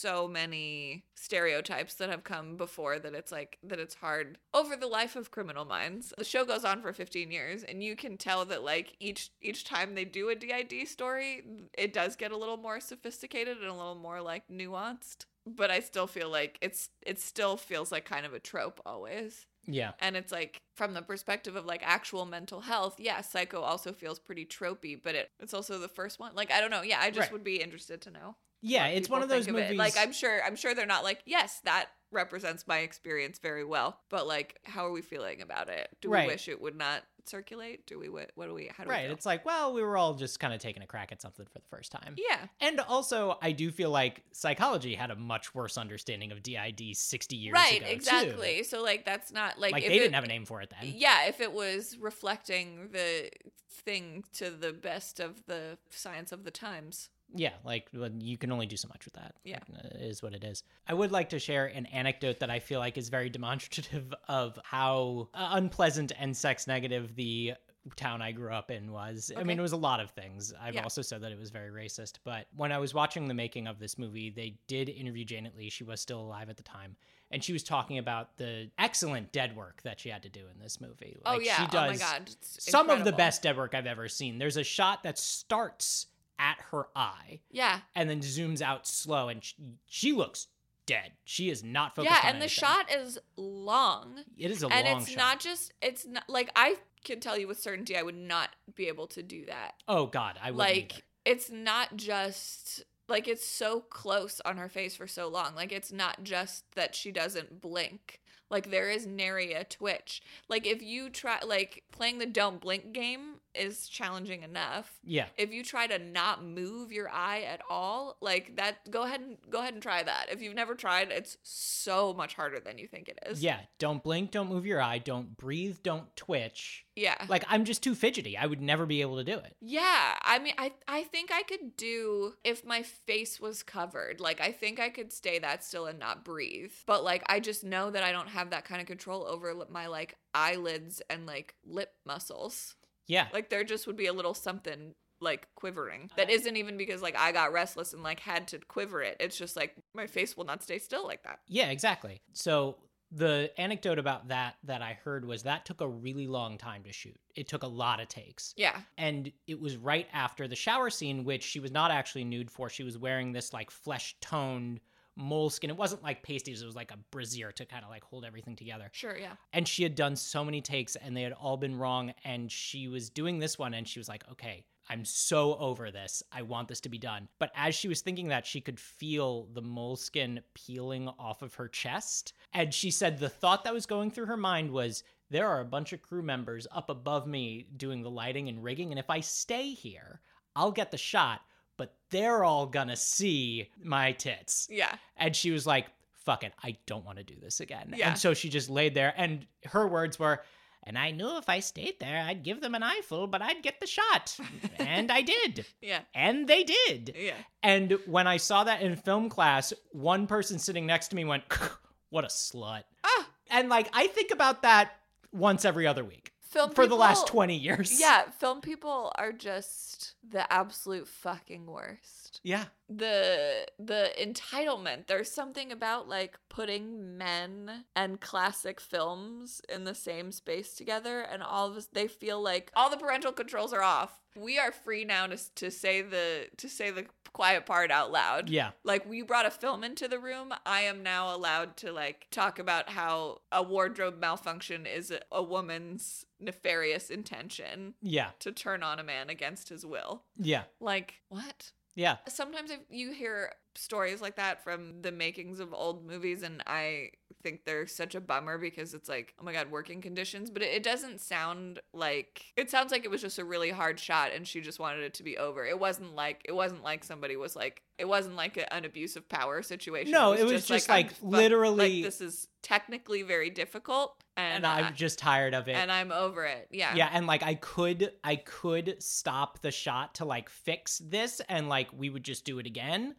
[0.05, 4.87] so many stereotypes that have come before that it's like that it's hard over the
[4.87, 6.13] life of criminal minds.
[6.19, 9.65] The show goes on for 15 years and you can tell that like each each
[9.65, 11.43] time they do a did story
[11.77, 15.81] it does get a little more sophisticated and a little more like nuanced but i
[15.81, 19.47] still feel like it's it still feels like kind of a trope always.
[19.67, 19.93] Yeah.
[20.01, 24.19] and it's like from the perspective of like actual mental health yeah psycho also feels
[24.19, 26.35] pretty tropey but it, it's also the first one.
[26.35, 26.83] Like i don't know.
[26.83, 27.33] Yeah i just Right.
[27.33, 28.37] would be interested to know
[28.67, 29.77] Yeah, it's one of those think it.
[29.77, 33.99] Like I'm sure, I'm sure they're not like, yes, that represents my experience very well.
[34.09, 35.89] But like, how are we feeling about it?
[36.01, 36.27] Do Right.
[36.27, 37.87] we wish it would not circulate?
[37.87, 38.09] Do we?
[38.09, 38.71] What, what do we?
[38.77, 39.09] How do right.
[39.09, 39.13] we?
[39.15, 41.59] It's like, well, we were all just kind of taking a crack at something for
[41.59, 42.15] the first time.
[42.17, 46.97] yeah, And also, I do feel like psychology had a much worse understanding of DID
[46.97, 47.87] 60 years right, ago.
[47.87, 47.93] too.
[47.93, 48.63] exactly.
[48.63, 50.71] So like, that's not like, Like, if they it- didn't have a name for it
[50.71, 50.93] then.
[50.97, 53.31] Yeah, if it was reflecting the
[53.71, 57.11] thing to the best of the science of the times.
[57.35, 59.35] Yeah, like you can only do so much with that.
[59.45, 59.59] Yeah.
[59.69, 60.63] Like, uh, it is what it is.
[60.89, 64.59] I would like to share an anecdote that I feel like is very demonstrative of
[64.65, 67.55] how uh, unpleasant and sex negative the
[67.97, 69.31] town I grew up in was.
[69.37, 70.55] I mean, it was a lot of things.
[70.59, 70.85] I've Yeah.
[70.85, 72.15] also said that it was very racist.
[72.25, 75.69] But when I was watching the making of this movie, they did interview Janet Leigh.
[75.69, 76.97] She was still alive at the time.
[77.31, 80.61] And she was talking about the excellent dead work that she had to do in
[80.63, 81.19] this movie.
[81.27, 84.09] oh yeah, she does oh my god, some of the best dead work I've ever
[84.09, 84.39] seen.
[84.39, 86.07] There's a shot that starts
[86.39, 89.55] at her eye Yeah, and then zooms out slow, and she,
[89.87, 90.49] she looks
[90.87, 91.13] dead.
[91.25, 92.15] She is not focused.
[92.23, 94.21] yeah, and the shot is long.
[94.37, 95.19] It is a long and long it's shot.
[95.19, 98.89] not just it's not like i can tell you with certainty i would not be
[98.89, 103.81] able to do that oh God, I would like it's not just like it's so
[103.81, 108.21] close on her face for so long like it's not just that she doesn't blink
[108.51, 112.93] like there is nary a twitch like if you try like playing the don't blink
[112.93, 118.17] game is challenging enough Yeah, if you try to not move your eye at all
[118.21, 121.37] like that go ahead and go ahead and try that if you've never tried it's
[121.43, 123.61] so much harder than you think it is yeah.
[123.79, 124.31] Don't blink.
[124.31, 124.99] Don't move your eye.
[124.99, 125.79] Don't breathe.
[125.83, 126.87] Don't twitch.
[126.97, 128.37] yeah Like I'm just too fidgety.
[128.39, 129.55] I would never be able to do it.
[129.61, 134.21] Yeah, I mean, I I think I could do if my face was covered.
[134.21, 136.73] Like, I think I could stay that still and not breathe.
[136.87, 139.87] But like, I just know that I don't have that kind of control over my
[139.89, 142.77] like eyelids and like lip muscles.
[143.07, 146.35] Yeah, Like, there just would be a little something like quivering that uh-huh.
[146.35, 149.17] isn't even because like I got restless and like had to quiver it.
[149.21, 151.39] It's just like my face will not stay still like that.
[151.49, 152.21] yeah, exactly.
[152.33, 152.77] So
[153.11, 156.93] the anecdote about that that I heard was that took a really long time to
[156.93, 157.19] shoot.
[157.35, 158.55] It took a lot of takes.
[158.57, 158.81] Yeah.
[158.99, 162.69] and it was right after the shower scene which she was not actually nude for
[162.69, 164.81] she was wearing this like flesh toned
[165.17, 165.71] moleskin.
[165.71, 166.63] It wasn't like pasties.
[166.63, 168.91] It was like a brassiere to kind of like hold everything together.
[168.93, 169.33] Sure, yeah.
[169.53, 172.89] and she had done so many takes and they had all been wrong and she
[172.89, 176.23] was doing this one and she was like okay i'm so over this.
[176.31, 177.29] I want this to be done.
[177.39, 181.69] But as she was thinking that she could feel the moleskin peeling off of her
[181.69, 185.61] chest and she said the thought that was going through her mind was there are
[185.61, 189.09] a bunch of crew members up above me doing the lighting and rigging and if
[189.11, 190.21] i stay here
[190.55, 191.41] i'll get the shot
[191.77, 194.95] but they're all gonna see my tits Yeah.
[195.17, 195.87] and she was like,
[196.25, 197.93] fuck it, I don't want to do this again.
[197.97, 198.11] Yeah.
[198.11, 200.43] And so she just laid there, and her words were,
[200.87, 203.81] and I knew if I stayed there, I'd give them an eyeful, but I'd get
[203.81, 204.37] the shot.
[204.79, 205.65] and I did.
[205.81, 206.01] Yeah.
[206.15, 207.15] And they did.
[207.19, 207.35] Yeah.
[207.63, 211.45] And when I saw that in film class, one person sitting next to me went,
[212.11, 212.83] what a slut.
[213.03, 214.93] Ah, And like, I think about that
[215.33, 218.01] once every other week film for the last 20 years.
[218.01, 222.41] Yeah, film people are just the absolute fucking worst.
[222.43, 222.65] Yeah.
[222.89, 225.07] The the entitlement.
[225.07, 231.43] There's something about like putting men and classic films in the same space together and
[231.43, 234.21] all of us they feel like all the parental controls are off.
[234.37, 238.49] We are free now to to say the to say the quiet part out loud.
[238.49, 238.71] Yeah.
[238.85, 240.55] Like we brought a film into the room.
[240.65, 245.43] I am now allowed to like talk about how a wardrobe malfunction is a, a
[245.43, 248.31] woman's nefarious intention Yeah.
[248.39, 250.23] to turn on a man against his will.
[250.39, 250.63] Yeah.
[250.81, 251.73] Like, what?
[251.95, 252.17] Yeah.
[252.29, 257.11] Sometimes if you hear stories like that from the makings of old movies and I
[257.43, 260.73] think they're such a bummer because it's like, oh my god, working conditions, but it,
[260.75, 264.49] it doesn't sound like it sounds like it was just a really hard shot and
[264.49, 265.65] she just wanted it to be over.
[265.67, 269.15] It wasn't like it wasn't like somebody was like it wasn't like a, an abuse
[269.15, 270.11] of power situation.
[270.11, 274.67] No, it was just, I'm like, literally- like this is technically very difficult and, And
[274.67, 275.73] I'm I, just tired of it.
[275.77, 276.69] and I'm over it.
[276.71, 276.95] Yeah.
[276.95, 281.69] yeah and like i could i could stop the shot to like fix this and
[281.69, 283.15] like we would just do it again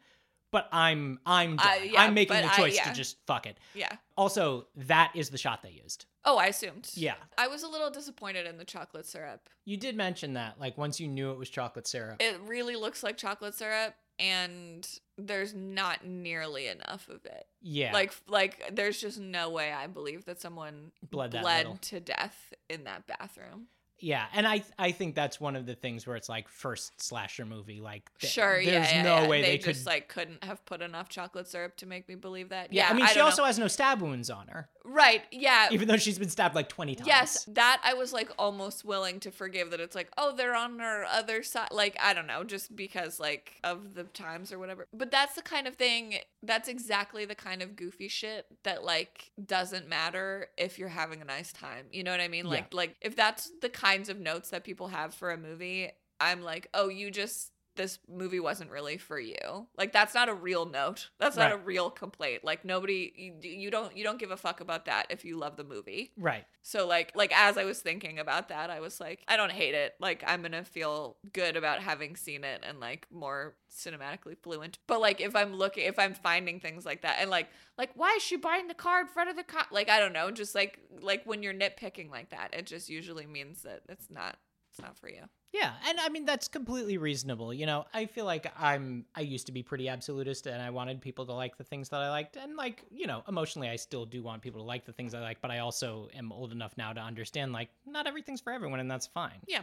[0.51, 1.57] but i'm i'm.
[1.59, 2.83] Uh, yeah, i'm making the I- choice yeah.
[2.89, 3.91] to just fuck it Yeah.
[4.17, 6.89] also that is the shot they used Oh, I assumed.
[6.95, 9.47] yeah I was a little disappointed in the chocolate syrup.
[9.63, 13.03] you did mention that like once you knew it was chocolate syrup It really looks
[13.03, 14.87] like chocolate syrup and
[15.17, 17.45] there's not nearly enough of it.
[17.61, 22.53] yeah Like like there's just no way I believe that someone Bled bled to death
[22.69, 23.67] in that bathroom.
[23.99, 27.45] Yeah and i i think that's one of the things where it's like first slasher
[27.45, 29.27] movie like th- Sure, there's yeah, no yeah.
[29.27, 32.15] way they, they, just could like couldn't have put enough chocolate syrup to make me
[32.15, 32.73] believe that.
[32.73, 33.47] yeah, Yeah, i mean she also know.
[33.47, 35.23] has no stab wounds on her right.
[35.31, 38.85] Yeah, even though she's been stabbed like 20 times Yes, that I was like almost
[38.85, 41.69] willing to forgive that it's like, oh, they're on our other side.
[41.71, 44.87] Like, I don't know, just because like of the times or whatever.
[44.93, 49.31] But that's the kind of thing, that's exactly the kind of goofy shit that like
[49.43, 51.85] doesn't matter if you're having a nice time.
[51.91, 52.45] You know what I mean?
[52.45, 56.41] Like like if that's the kinds of notes that people have for a movie, I'm
[56.41, 59.67] like, "Oh, you just this movie wasn't really for you.
[59.77, 61.09] Like that's not a real note.
[61.19, 62.43] That's not a real complaint.
[62.43, 65.57] Like nobody you, you don't you don't give a fuck about that if you love
[65.57, 66.11] the movie.
[66.17, 69.51] right So like like as I was thinking about that, I was like, I don't
[69.51, 69.95] hate it.
[69.99, 74.79] Like I'm gonna feel good about having seen it and like more cinematically fluent.
[74.87, 78.13] But like if I'm looking if I'm finding things like that and like like why
[78.17, 79.65] is she buying the car in front of the car?
[79.71, 83.25] Like I don't know, just like like when you're nitpicking like that, it just usually
[83.25, 84.37] means that it's not
[84.71, 85.23] it's not for you.
[85.55, 87.53] Yeah, and I mean that's completely reasonable.
[87.53, 90.99] You know, I feel like I'm I used to be pretty absolutist and I wanted
[90.99, 94.05] people to like the things that I liked and like, you know, emotionally I still
[94.05, 96.73] do want people to like the things I like, but I also am old enough
[96.77, 99.39] now to understand like not everything's for everyone and that's fine.
[99.47, 99.61] Yeah.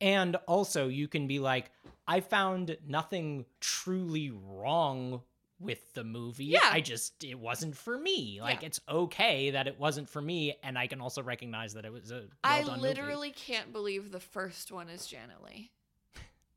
[0.00, 1.70] And also you can be like
[2.08, 5.20] I found nothing truly wrong
[5.64, 6.44] with the movie.
[6.46, 6.60] Yeah.
[6.62, 8.40] I just it wasn't for me.
[8.40, 8.66] Like Yeah.
[8.66, 12.10] it's okay that it wasn't for me and I can also recognize that it was
[12.10, 12.80] a well I done movie.
[12.82, 15.70] literally can't believe the first one is Janet Leigh.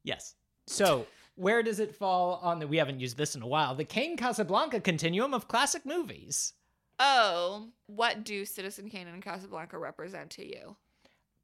[0.04, 0.36] Yes.
[0.68, 1.06] So,
[1.36, 4.18] where does it fall on the we haven't used this in a while, the Kane
[4.18, 6.54] Casablanca continuum of classic movies?
[7.00, 10.76] Oh, what do Citizen Kane and Casablanca represent to you?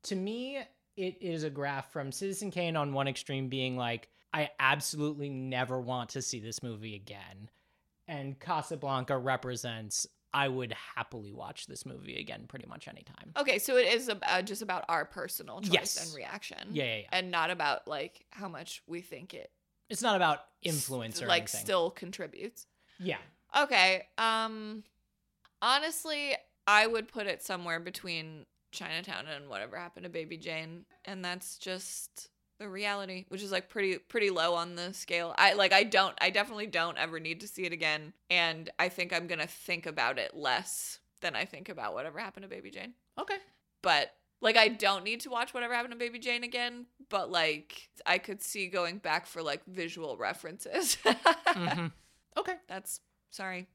[0.03, 0.59] To me,
[0.97, 5.79] it is a graph from Citizen Kane on one extreme being like I absolutely never
[5.79, 7.49] want to see this movie again.
[8.07, 13.33] And Casablanca represents I would happily watch this movie again pretty much anytime.
[13.37, 16.05] Okay, so it is uh, just about our personal choice Yes.
[16.07, 16.57] and reaction.
[16.71, 17.07] Yeah, yeah, yeah.
[17.11, 19.51] And not about like how much we think it
[19.89, 21.61] It's not about influence or like anything.
[21.61, 22.65] still contributes.
[22.99, 23.17] yeah.
[23.55, 24.07] Okay.
[24.17, 24.83] Um
[25.61, 26.33] honestly,
[26.67, 31.57] I would put it somewhere between Chinatown and whatever happened to Baby Jane, and that's
[31.57, 32.29] just
[32.59, 35.33] the reality, which is like pretty pretty low on the scale.
[35.37, 38.89] I like I don't I definitely don't ever need to see it again, and I
[38.89, 42.49] think I'm going to think about it less than I think about whatever happened to
[42.49, 42.93] Baby Jane.
[43.19, 43.37] Okay.
[43.81, 47.89] But like I don't need to watch whatever happened to Baby Jane again, but like
[48.05, 50.97] I could see going back for like visual references.
[51.47, 51.87] hmm
[52.37, 52.55] Okay.
[52.67, 52.99] That's
[53.29, 53.67] sorry.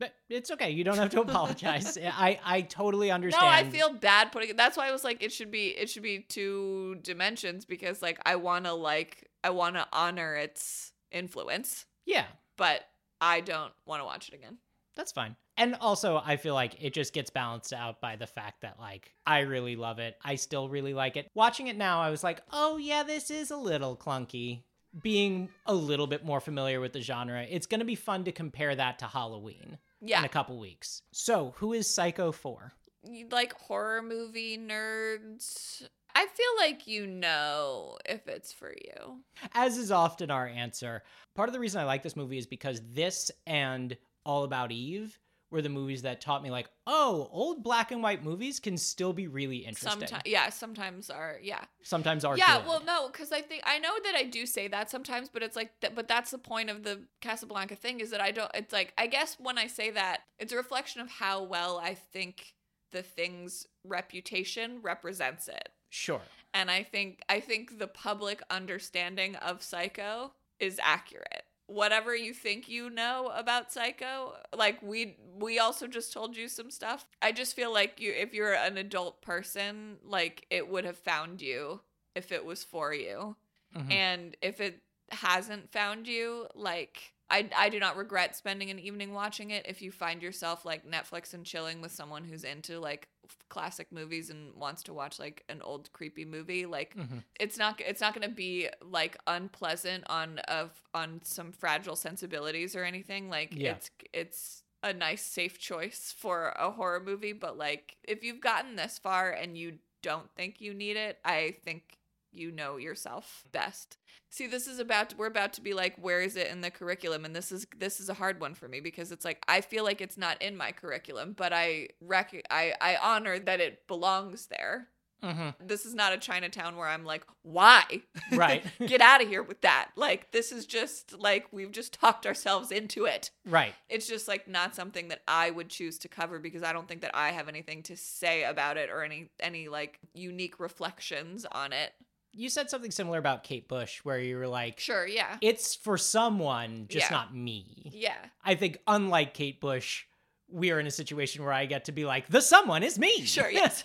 [0.00, 0.70] But it's okay.
[0.70, 1.96] You don't have to apologize.
[1.96, 3.44] I I totally understand.
[3.44, 4.56] No, I feel bad putting it.
[4.56, 8.18] That's why I was like, it should be it should be two dimensions because like
[8.26, 12.24] I want to like I want to honor its influence, Yeah,
[12.56, 12.80] but
[13.20, 14.56] I don't want to watch it again.
[14.96, 15.36] that's fine.
[15.56, 19.12] And also, I feel like it just gets balanced out by the fact that like
[19.26, 20.16] I really love it.
[20.24, 21.28] I still really like it.
[21.34, 24.62] Watching it now, I was like, oh yeah, this is a little clunky.
[25.02, 28.74] Being a little bit more familiar with the genre, it's gonna be fun to compare
[28.74, 31.02] that to Halloween in a couple weeks.
[31.12, 32.72] So, who is Psycho for?
[33.02, 35.82] you like horror movie nerds.
[36.14, 39.20] I feel like you know if it's for you.
[39.54, 41.02] As is often our answer,
[41.34, 45.18] part of the reason I like this movie is because this and All About Eve
[45.50, 49.12] were the movies that taught me, like, oh, old black and white movies can still
[49.12, 49.90] be really interesting.
[49.90, 51.64] Sometimes, yeah, sometimes are yeah.
[51.82, 52.66] Sometimes are yeah good.
[52.66, 55.56] well no because i think i know that i do say that sometimes but it's
[55.56, 58.72] like th- but that's the point of the casablanca thing is that i don't it's
[58.72, 62.54] like i guess when i say that it's a reflection of how well i think
[62.92, 66.20] the thing's reputation represents it sure.
[66.52, 72.68] and i think i think the public understanding of psycho is accurate whatever you think
[72.68, 74.34] you know about Psycho.
[74.54, 77.06] Like we we also just told you some stuff.
[77.22, 81.40] I just feel like you if you're an adult person, like it would have found
[81.40, 81.80] you
[82.14, 83.36] if it was for you.
[83.76, 83.92] Mhm.
[83.92, 89.12] And if it hasn't found you, like I, I do not regret spending an evening
[89.14, 93.08] watching it if you find yourself like Netflix and chilling with someone who's into like
[93.24, 97.22] f- classic movies and wants to watch like an old creepy movie like Mhm.
[97.38, 102.74] it's not it's not going to be like unpleasant on of on some fragile sensibilities
[102.74, 103.72] or anything like Yeah.
[103.72, 108.76] it's it's a nice safe choice for a horror movie but like if you've gotten
[108.76, 111.98] this far and you don't think you need it i think
[112.32, 113.96] you know yourself best
[114.28, 117.24] see this is about we're about to be like where is it in the curriculum
[117.24, 119.82] and this is this is a hard one for me because it's like i feel
[119.84, 124.46] like it's not in my curriculum but i rec- i i honor that it belongs
[124.46, 124.88] there
[125.22, 125.54] Mhm.
[125.60, 127.84] this is not a Chinatown where I'm like, why?
[128.32, 128.64] Right.
[128.86, 129.90] Get out of here with that.
[129.94, 133.30] Like, this is just like we've just talked ourselves into it.
[133.44, 133.74] Right.
[133.90, 137.02] It's just like not something that I would choose to cover because I don't think
[137.02, 141.74] that I have anything to say about it or any any like unique reflections on
[141.74, 141.92] it.
[142.32, 145.36] You said something similar about Kate Bush, where you were like, Sure, yeah.
[145.40, 147.16] it's for someone, just Yeah.
[147.16, 147.90] not me.
[147.92, 148.14] Yeah.
[148.44, 150.04] I think, unlike Kate Bush,
[150.48, 153.24] we are in a situation where I get to be like, the someone is me.
[153.24, 153.82] Sure, yes.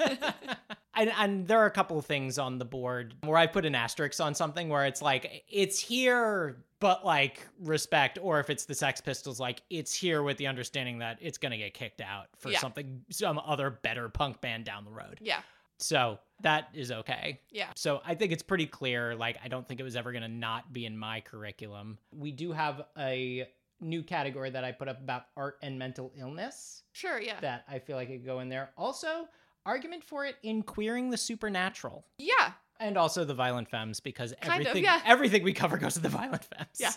[0.95, 3.75] and, and there are a couple of things on the board where I put an
[3.75, 8.17] asterisk on something where it's like, it's here, but like respect.
[8.21, 11.51] Or if it's the Sex Pistols, like, it's here with the understanding that it's going
[11.51, 12.59] to get kicked out for Yeah.
[12.59, 15.19] something, some other better punk band down the road.
[15.21, 15.41] Yeah.
[15.77, 17.39] So that is okay.
[17.51, 17.67] Yeah.
[17.75, 19.15] So I think it's pretty clear.
[19.15, 21.97] Like, I don't think it was ever going to not be in my curriculum.
[22.11, 23.47] We do have a
[23.81, 27.39] new category that I put up about art and mental illness Sure, yeah.
[27.41, 28.71] that I feel like it could go in there.
[28.77, 29.27] Also,
[29.65, 32.05] argument for it in queering the supernatural.
[32.17, 32.51] yeah.
[32.77, 34.99] And also the violent femmes, because Kind of, everything yeah.
[35.05, 36.67] everything we cover goes to the violent femmes.
[36.77, 36.91] Yeah.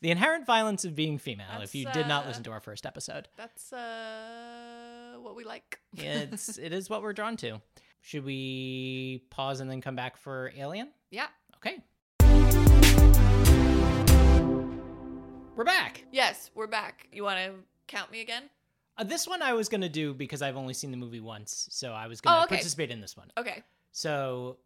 [0.00, 1.46] the inherent violence of being female.
[1.62, 5.78] if you did not uh, listen to our first episode, That's uh what we like.
[5.96, 7.60] it's it is what we're drawn to.
[8.02, 10.88] Should we pause and then come back for Alien?
[11.10, 11.26] Yeah.
[11.56, 11.78] Okay.
[15.56, 16.04] We're back.
[16.10, 17.06] Yes, we're back.
[17.12, 17.52] You want to
[17.86, 18.44] count me again?
[18.96, 21.68] Uh, this one I was going to do because I've only seen the movie once,
[21.70, 22.56] so I was going to Oh, okay.
[22.56, 23.30] participate in this one.
[23.36, 23.62] Okay.
[23.92, 24.56] So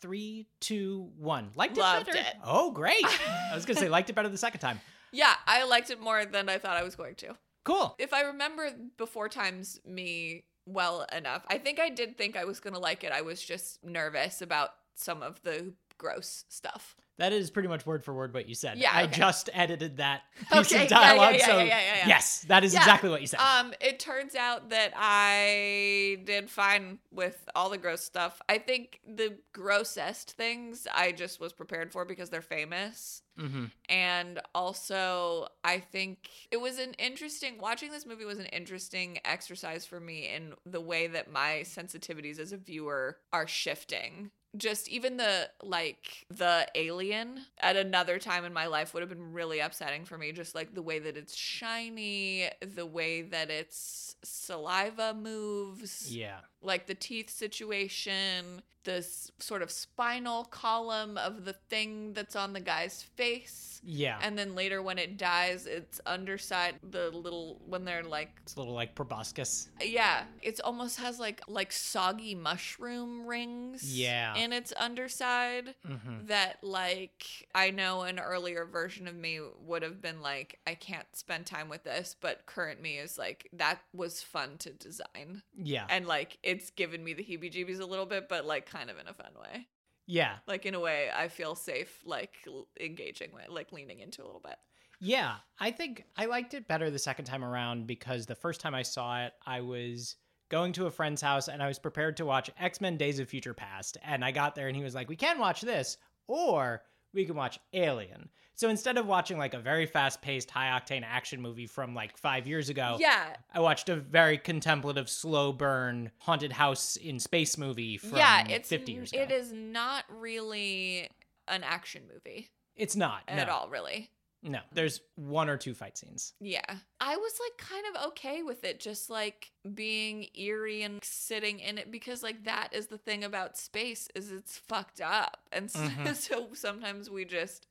[0.00, 1.50] three, two, one.
[1.56, 2.18] Liked it Loved better.
[2.18, 2.34] it.
[2.44, 3.04] Oh, great!
[3.50, 4.80] I was going to say liked it better the second time.
[5.12, 7.34] Yeah, I liked it more than I thought I was going to.
[7.64, 7.96] Cool.
[7.98, 12.60] If I remember before times me well enough, I think I did think I was
[12.60, 13.12] going to like it.
[13.12, 16.96] I was just nervous about some of the gross stuff.
[17.18, 18.76] That is pretty much word for word what you said.
[18.78, 19.12] Yeah, I okay.
[19.12, 21.36] just edited that piece Okay, of dialogue.
[21.38, 22.08] yeah, so yeah, yeah, yeah.
[22.08, 23.38] yes, that is exactly what you said.
[23.38, 28.40] Um, it turns out that I did fine with all the gross stuff.
[28.48, 33.22] I think the grossest things I just was prepared for because they're famous.
[33.38, 39.18] hmm and also i think it was an interesting watching this movie was an interesting
[39.24, 44.88] exercise for me in the way that my sensitivities as a viewer are shifting just
[44.88, 49.60] even the like the alien at another time in my life would have been really
[49.60, 55.14] upsetting for me just like the way that it's shiny the way that its saliva
[55.14, 56.38] moves Yeah.
[56.64, 62.60] Like the teeth situation, this sort of spinal column of the thing that's on the
[62.60, 63.70] guy's face.
[63.86, 64.18] Yeah.
[64.22, 68.58] And then later when it dies, its underside, the little when they're like it's a
[68.58, 69.68] little like proboscis.
[69.82, 74.34] yeah, It almost has like like soggy mushroom rings Yeah.
[74.36, 80.00] in its underside hmm that like I know an earlier version of me would have
[80.00, 84.22] been like I can't spend time with this, but current me is like that was
[84.22, 85.86] fun to design Yeah.
[85.90, 89.06] and like it's given me the heebie-jeebies a little bit but like kind of in
[89.08, 89.66] a fun way
[90.06, 90.36] Yeah.
[90.46, 94.26] like in a way i feel safe like l- engaging with like leaning into a
[94.26, 94.56] little bit
[95.00, 98.74] Yeah, I think I liked it better the second time around because the first time
[98.74, 100.16] I saw it, I was
[100.50, 103.28] going to a friend's house and I was prepared to watch X Men Days of
[103.28, 103.98] Future Past.
[104.02, 105.98] And I got there and he was like, We can watch this,
[106.28, 106.82] or
[107.14, 108.28] we can watch Alien.
[108.56, 112.16] So instead of watching like a very fast paced, high octane action movie from like
[112.16, 117.56] five years ago, yeah I watched a very contemplative, slow burn, haunted house in space
[117.58, 119.22] movie from yeah it's 50 years ago.
[119.22, 121.08] it is not really
[121.48, 123.22] an action movie It's not.
[123.28, 123.52] at no.
[123.52, 124.10] all really
[124.46, 126.34] No, there's one or two fight scenes.
[126.38, 126.60] yeah
[127.00, 131.78] i was like kind of okay with it just like being eerie and sitting in
[131.78, 135.78] it because like that is the thing about space is it's fucked up and so,
[135.78, 136.14] Mhm.
[136.28, 137.66] so sometimes we just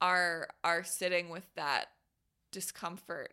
[0.00, 1.86] are are sitting with that
[2.50, 3.32] discomfort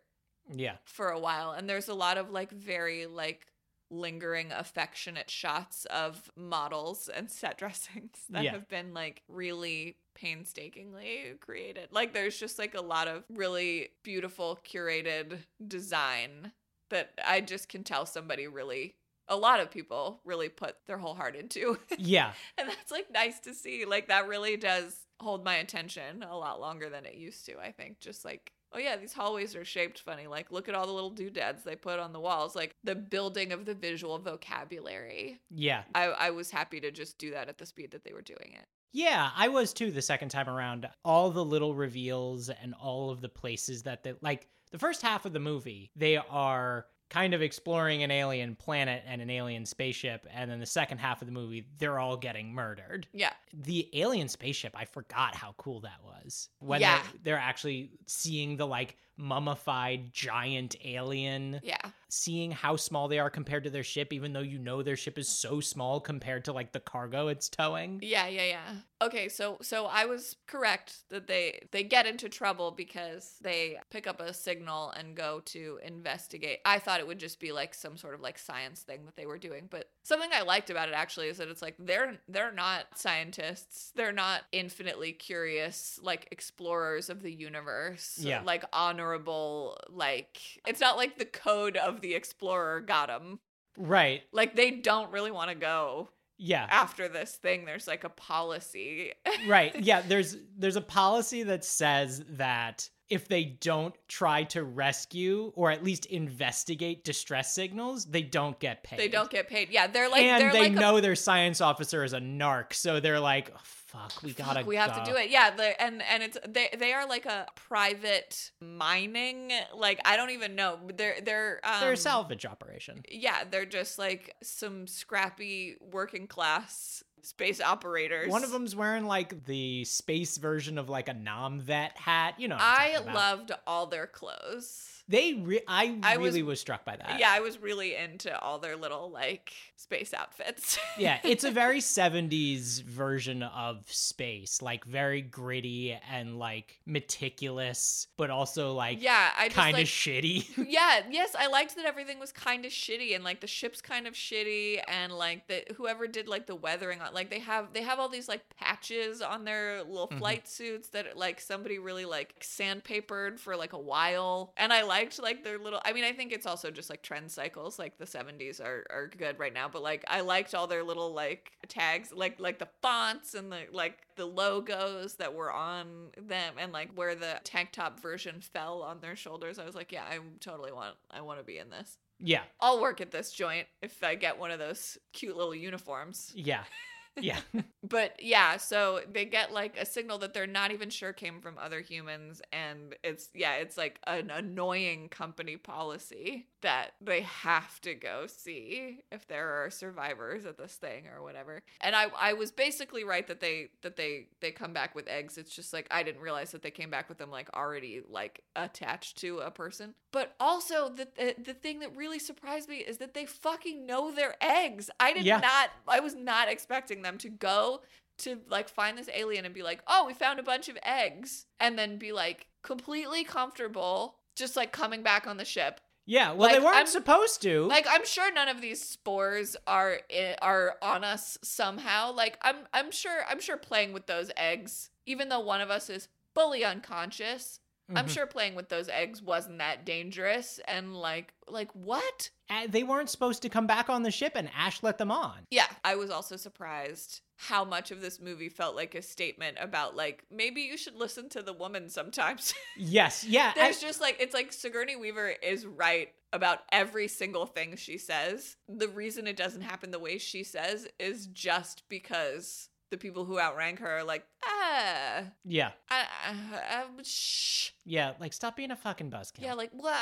[0.54, 0.78] Yeah.
[0.86, 3.48] for a while and there's a lot of like very like
[3.92, 8.52] lingering affectionate shots of models and set dressings that Yeah.
[8.52, 11.90] have been like really painstakingly created.
[11.92, 16.52] Like there's just like a lot of really beautiful curated design
[16.90, 18.96] that I just can tell somebody really
[19.28, 21.78] a lot of people really put their whole heart into.
[21.98, 22.34] Yeah.
[22.58, 23.86] and that's like nice to see.
[23.86, 27.72] Like that really does hold my attention a lot longer than it used to, I
[27.72, 28.00] think.
[28.00, 30.28] Just like Oh yeah, these hallways are shaped funny.
[30.28, 32.56] Like, look at all the little doodads they put on the walls.
[32.56, 35.40] Like the building of the visual vocabulary.
[35.50, 35.84] Yeah.
[35.96, 38.54] I, I was happy to just do that at the speed that they were doing
[38.54, 38.66] it.
[38.92, 40.90] Yeah, I was too the second time around.
[41.06, 45.26] All the little reveals and all of the places that they like the first half
[45.26, 50.28] of the movie, they are kind of exploring an alien planet and an alien spaceship,
[50.34, 53.08] and then the second half of the movie, they're all getting murdered.
[53.14, 53.34] Yeah.
[53.54, 56.50] The alien spaceship, I forgot how cool that was.
[56.60, 57.02] When Yeah.
[57.02, 61.78] they're, they're actually seeing the like mummified giant alien, Yeah.
[62.08, 65.18] seeing how small they are compared to their ship, even though you know their ship
[65.18, 68.00] is so small compared to like the cargo it's towing.
[68.02, 68.76] Yeah, yeah, yeah.
[69.02, 74.08] Okay, so so I was correct that they they get into trouble because they pick
[74.08, 76.60] up a signal and go to investigate.
[76.66, 79.26] I thought it would just be like some sort of like science thing that they
[79.26, 82.52] were doing, but something I liked about it actually is that it's like they're they're
[82.52, 83.92] not scientists.
[83.96, 88.18] They're not infinitely curious like explorers of the universe.
[88.20, 88.42] Yeah.
[88.46, 88.66] Like
[89.14, 93.40] honorable like it's not like the code of the explorer got them.
[93.78, 94.24] Right.
[94.32, 96.68] Like they don't really want to go Yeah.
[96.70, 99.14] after this thing there's like a policy
[99.48, 105.52] right yeah there's there's a policy that says that if they don't try to rescue
[105.56, 109.88] or at least investigate distress signals they don't get paid they don't get paid yeah
[109.88, 113.00] they're like and they're they like a- know their science officer is a narc so
[113.00, 113.52] they're like
[113.92, 115.30] fuck we Fuck, gotta we have go." to do it.
[115.30, 120.56] Yeah and and it's they they are like a private mining like i don't even
[120.56, 123.02] know they're they're um, they're a salvage operation.
[123.10, 128.30] yeah they're just like some scrappy working class space operators.
[128.30, 132.48] One of them's wearing like the space version of like a Nam vet hat you
[132.48, 135.04] know i loved all their clothes.
[135.10, 137.20] They re- i I was- really was struck by that.
[137.20, 141.80] Yeah i was really into all their little like space outfits yeah, it's a very
[142.00, 149.48] 70s version of space, like very gritty and like meticulous, but also like yeah i
[149.50, 150.46] kind of like, shitty.
[150.70, 154.06] yeah yes i liked that everything was kind of shitty and like the ship's kind
[154.08, 157.82] of shitty and like the whoever did like the weathering on like they have they
[157.82, 160.18] have all these like patches on their little Mhm.
[160.20, 165.22] flight suits that like somebody really like sandpapered for like a while and i liked
[165.22, 168.06] like their little i mean i think it's also just like trend cycles like the
[168.06, 172.12] 70s are, are good right now but like i liked all their little like tags
[172.14, 176.90] like like the fonts and the like the logos that were on them and like
[176.96, 179.58] where the tank top version fell on their shoulders.
[179.60, 181.98] I was like yeah i totally want i want to be in this.
[182.20, 186.32] Yeah, i'll work at this joint if i get one of those cute little uniforms.
[186.36, 186.64] Yeah,
[187.18, 187.40] yeah,
[187.84, 191.58] but yeah so they get like a signal that they're not even sure came from
[191.58, 197.94] other humans and it's yeah it's like an annoying company policy that they have to
[197.96, 201.62] go see if there are survivors at this thing or whatever.
[201.82, 205.38] And i i was basically right that they that they they come back with eggs.
[205.38, 208.44] It's just like i didn't realize that they came back with them like already like
[208.56, 209.94] attached to a person.
[210.12, 214.12] But also the the, the thing that really surprised me is that they fucking know
[214.12, 214.90] their eggs.
[215.00, 215.40] I did Yeah.
[215.40, 217.82] not i was not expecting them to go
[218.20, 221.46] to like find this alien and be like, "Oh, we found a bunch of eggs,"
[221.60, 225.82] and then be like completely comfortable just like coming back on the ship.
[226.06, 226.32] yeah.
[226.34, 227.66] Well, they weren't I'm- supposed to.
[227.68, 230.00] Like I'm sure none of these spores are
[230.42, 232.12] are on us somehow.
[232.14, 235.90] Like I'm I'm sure I'm sure playing with those eggs, even though one of us
[235.90, 237.60] is fully unconscious,
[237.96, 238.10] I'm Mhm.
[238.14, 242.30] sure playing with those eggs wasn't that dangerous and like like what?
[242.50, 245.46] Uh, they weren't supposed to come back on the ship, and Ash let them on.
[245.50, 249.96] Yeah, I was also surprised how much of this movie felt like a statement about
[249.96, 252.54] like maybe you should listen to the woman sometimes.
[252.78, 253.54] Yes, yeah.
[253.56, 257.98] I- There's just like it's like Sigourney Weaver is right about every single thing she
[257.98, 258.56] says.
[258.68, 263.40] The reason it doesn't happen the way she says is just because the people who
[263.40, 267.72] outrank her are like, ah, yeah, I, I, um, shh.
[267.86, 268.14] yeah.
[268.20, 269.42] Like, stop being a fucking buzzkill.
[269.44, 269.96] Yeah, like, well,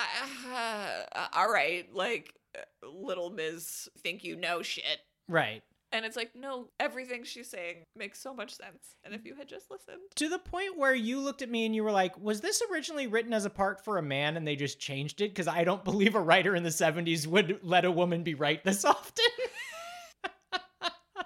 [0.53, 3.89] uh, all right, like, uh, little Ms.
[3.99, 4.99] think you know shit.
[5.27, 5.63] right.
[5.93, 8.95] And it's like, no, everything she's saying makes so much sense.
[9.05, 10.01] And if you had just listened.
[10.15, 13.07] To the point where you looked at me and you were like, was this originally
[13.07, 15.29] written as a part for a man and they just changed it?
[15.29, 18.61] Because I don't believe a writer in the 70s would let a woman be right
[18.65, 19.25] this often.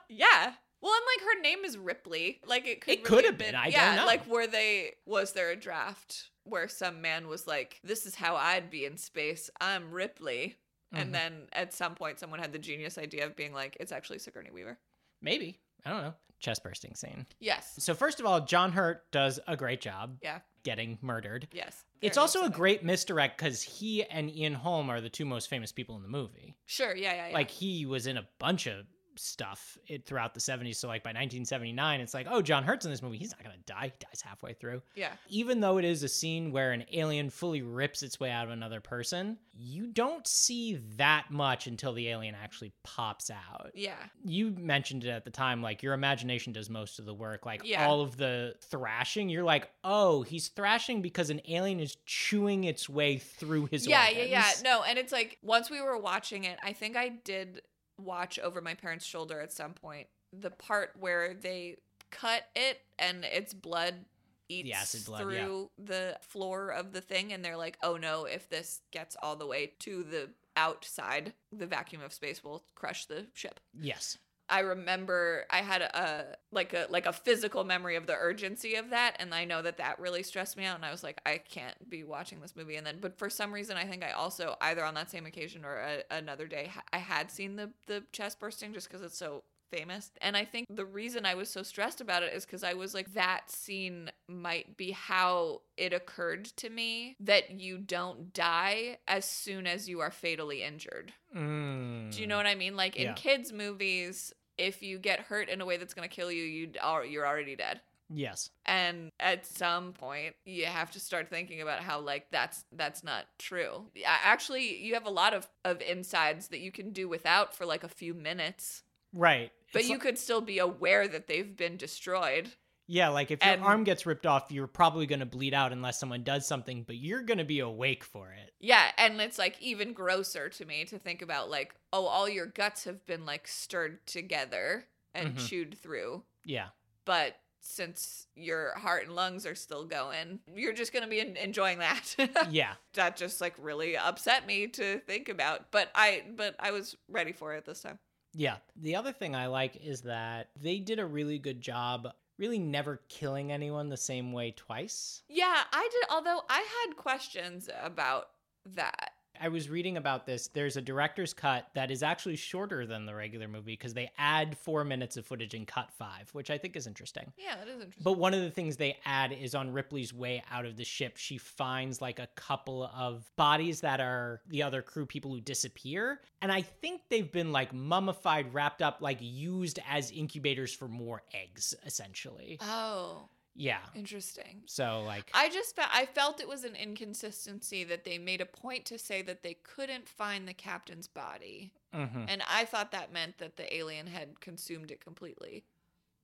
[0.09, 0.53] Yeah.
[0.81, 2.39] Well, and like her name is Ripley.
[2.45, 4.05] Like it could It really could have been, I don't yeah, know.
[4.05, 8.35] Like were they was there a draft where some man was like, This is how
[8.35, 9.49] I'd be in space.
[9.59, 10.57] I'm Ripley.
[10.93, 11.01] Mhm.
[11.01, 14.19] And then at some point, someone had the genius idea of being like, it's actually
[14.19, 14.77] Sigourney Weaver.
[15.21, 15.59] Maybe.
[15.85, 16.13] I don't know.
[16.39, 17.27] Chest bursting scene.
[17.39, 17.75] Yes.
[17.77, 20.39] So first of all, John Hurt does a great job Yeah.
[20.63, 21.47] getting murdered.
[21.51, 21.85] Yes.
[22.01, 25.71] It's also a great misdirect because he and Ian Holm are the two most famous
[25.71, 26.55] people in the movie.
[26.65, 26.95] Sure.
[26.95, 27.13] Yeah.
[27.13, 27.27] Yeah.
[27.27, 27.33] yeah.
[27.35, 30.75] Like he was in a bunch of stuff it, throughout the 70s.
[30.77, 33.17] So like by 1979, it's like, oh, John Hurt's in this movie.
[33.17, 33.91] He's not gonna die.
[33.97, 34.81] He dies halfway through.
[34.95, 35.11] yeah.
[35.29, 38.51] Even though it is a scene where an alien fully rips its way out of
[38.51, 43.71] another person, you don't see that much until the alien actually pops out.
[43.73, 43.95] Yeah.
[44.23, 47.45] You mentioned it at the time, like your imagination does most of the work.
[47.45, 47.85] Like Yeah.
[47.85, 52.87] all of the thrashing, you're like, oh, he's thrashing because an alien is chewing its
[52.89, 54.37] way through his yeah, yeah, yeah.
[54.43, 54.63] organs.
[54.63, 57.61] No, and it's like once we were watching it, I think I did
[58.01, 61.77] watch over my parents' shoulder at some point the part where they
[62.09, 64.05] cut it and its blood
[64.49, 65.45] eats acid blood, yeah.
[65.45, 68.25] through the floor of the thing, and they're like, "Oh no!
[68.25, 73.05] If this gets all the way to the outside, the vacuum of space will crush
[73.05, 74.17] the ship." Yes.
[74.51, 78.89] I remember I had a like a like a physical memory of the urgency of
[78.91, 80.75] that, and I know that that really stressed me out.
[80.75, 82.75] And I was like, I can't be watching this movie.
[82.75, 85.63] And then, but for some reason, I think I also either on that same occasion
[85.63, 89.43] or a, another day, I had seen the the chest bursting just because it's so
[89.71, 90.11] famous.
[90.19, 92.93] And I think the reason I was so stressed about it is because I was
[92.93, 99.23] like, that scene might be how it occurred to me that you don't die as
[99.23, 101.13] soon as you are fatally injured.
[101.33, 102.11] Mm.
[102.13, 102.75] Do you know what I mean?
[102.75, 103.13] Like in Yeah.
[103.13, 104.33] kids' movies,
[104.67, 106.71] if you get hurt in a way that's going to kill you, you
[107.09, 107.81] you're already dead.
[108.13, 108.49] Yes.
[108.65, 113.25] And at some point, you have to start thinking about how like that's that's not
[113.39, 113.85] true.
[114.05, 117.83] Actually, you have a lot of of insides that you can do without for like
[117.85, 118.83] a few minutes,
[119.13, 119.51] Right.
[119.71, 122.49] but It's you li- could still be aware that they've been destroyed.
[122.93, 125.71] Yeah, like if your and- arm gets ripped off, you're probably going to bleed out
[125.71, 128.51] unless someone does something, but you're going to be awake for it.
[128.59, 132.47] Yeah, and it's like even grosser to me to think about like, oh, all your
[132.47, 135.47] guts have been like stirred together and Mhm.
[135.47, 136.23] chewed through.
[136.45, 136.67] Yeah.
[137.05, 141.37] but since your heart and lungs are still going, you're just going to be en-
[141.37, 142.15] enjoying that.
[142.49, 142.73] Yeah.
[142.95, 147.31] that just like really upset me to think about, but I but I was ready
[147.31, 147.99] for it this time.
[148.33, 148.57] Yeah.
[148.75, 152.07] The other thing I like is that they did a really good job
[152.41, 155.21] really never killing anyone the same way twice.
[155.29, 158.29] Yeah, I did although I had questions about
[158.65, 159.11] that.
[159.41, 160.47] I was reading about this.
[160.47, 164.55] There's a director's cut that is actually shorter than the regular movie because they add
[164.55, 167.33] four minutes of footage in cut five, which I think is interesting.
[167.37, 168.03] Yeah, that is interesting.
[168.03, 171.17] But one of the things they add is on Ripley's way out of the ship,
[171.17, 176.21] she finds like a couple of bodies that are the other crew people who disappear.
[176.43, 181.23] And I think they've been like mummified, wrapped up, like used as incubators for more
[181.33, 182.59] eggs, essentially.
[182.61, 183.85] oh, Yeah.
[183.93, 184.63] interesting.
[184.65, 188.45] So, like, I just fe- I felt it was an inconsistency that they made a
[188.45, 191.73] point to say that they couldn't find the captain's body.
[191.93, 192.27] mhm.
[192.27, 195.65] And I thought that meant that the alien had consumed it completely.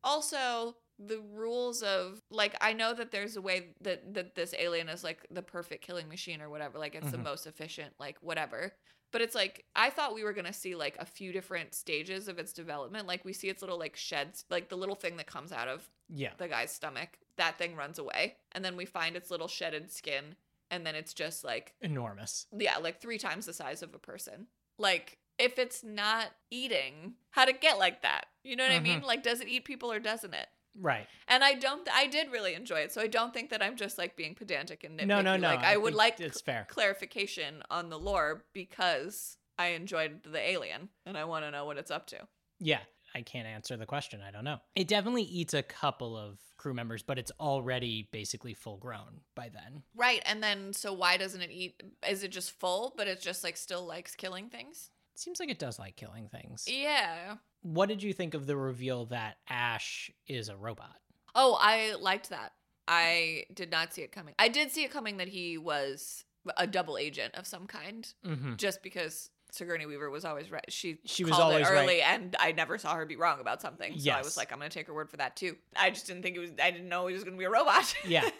[0.03, 4.89] Also, the rules of like I know that there's a way that that this alien
[4.89, 7.23] is like the perfect killing machine or whatever, like it's the Mhm.
[7.23, 8.73] most efficient, like whatever.
[9.11, 12.39] But it's like I thought we were gonna see like a few different stages of
[12.39, 13.07] its development.
[13.07, 15.89] Like we see its little like sheds, like the little thing that comes out of
[16.09, 16.31] yeah.
[16.37, 17.09] the guy's stomach.
[17.37, 20.35] That thing runs away, and then we find its little shedded skin,
[20.71, 22.47] and then it's just like Enormous.
[22.57, 24.47] yeah, like three times the size of a person.
[24.79, 28.25] Like, if it's not eating, how'd it get like that?
[28.43, 28.97] You know what I mean?
[28.97, 29.05] Mm-hmm.
[29.05, 30.47] Like, does it eat people or doesn't it?
[30.79, 31.07] Right.
[31.27, 32.91] And I don't, I did really enjoy it.
[32.91, 35.07] So I don't think that I'm just like being pedantic and nitpicky.
[35.07, 35.47] No, no, no.
[35.47, 36.67] Like, I, would like it's fair.
[36.69, 41.77] clarification on the lore because I enjoyed the alien and I want to know what
[41.77, 42.27] it's up to.
[42.59, 42.79] Yeah,
[43.15, 44.21] I can't answer the question.
[44.27, 44.57] I don't know.
[44.75, 49.49] It definitely eats a couple of crew members, but it's already basically full grown by
[49.49, 49.83] then.
[49.95, 50.21] Right.
[50.25, 51.81] And then, so why doesn't it eat?
[52.07, 54.89] Is it just full, but it just like still likes killing things?
[55.17, 56.65] Seems like it does like killing things.
[56.67, 57.35] Yeah.
[57.63, 60.95] What did you think of the reveal that Ash is a robot?
[61.35, 62.53] Oh, I liked that.
[62.87, 64.33] I did not see it coming.
[64.39, 66.23] I did see it coming that he was
[66.55, 68.55] a double agent of some kind, Mm-hmm.
[68.55, 70.63] just because Sigourney Weaver was always right.
[70.69, 73.61] She She was called it always early, and I never saw her be wrong about
[73.61, 73.97] something.
[73.99, 75.55] So I was like, I'm gonna take her word for that too.
[75.75, 76.51] I just didn't think it was.
[76.61, 77.93] I didn't know he was gonna be a robot.
[78.07, 78.29] Yeah.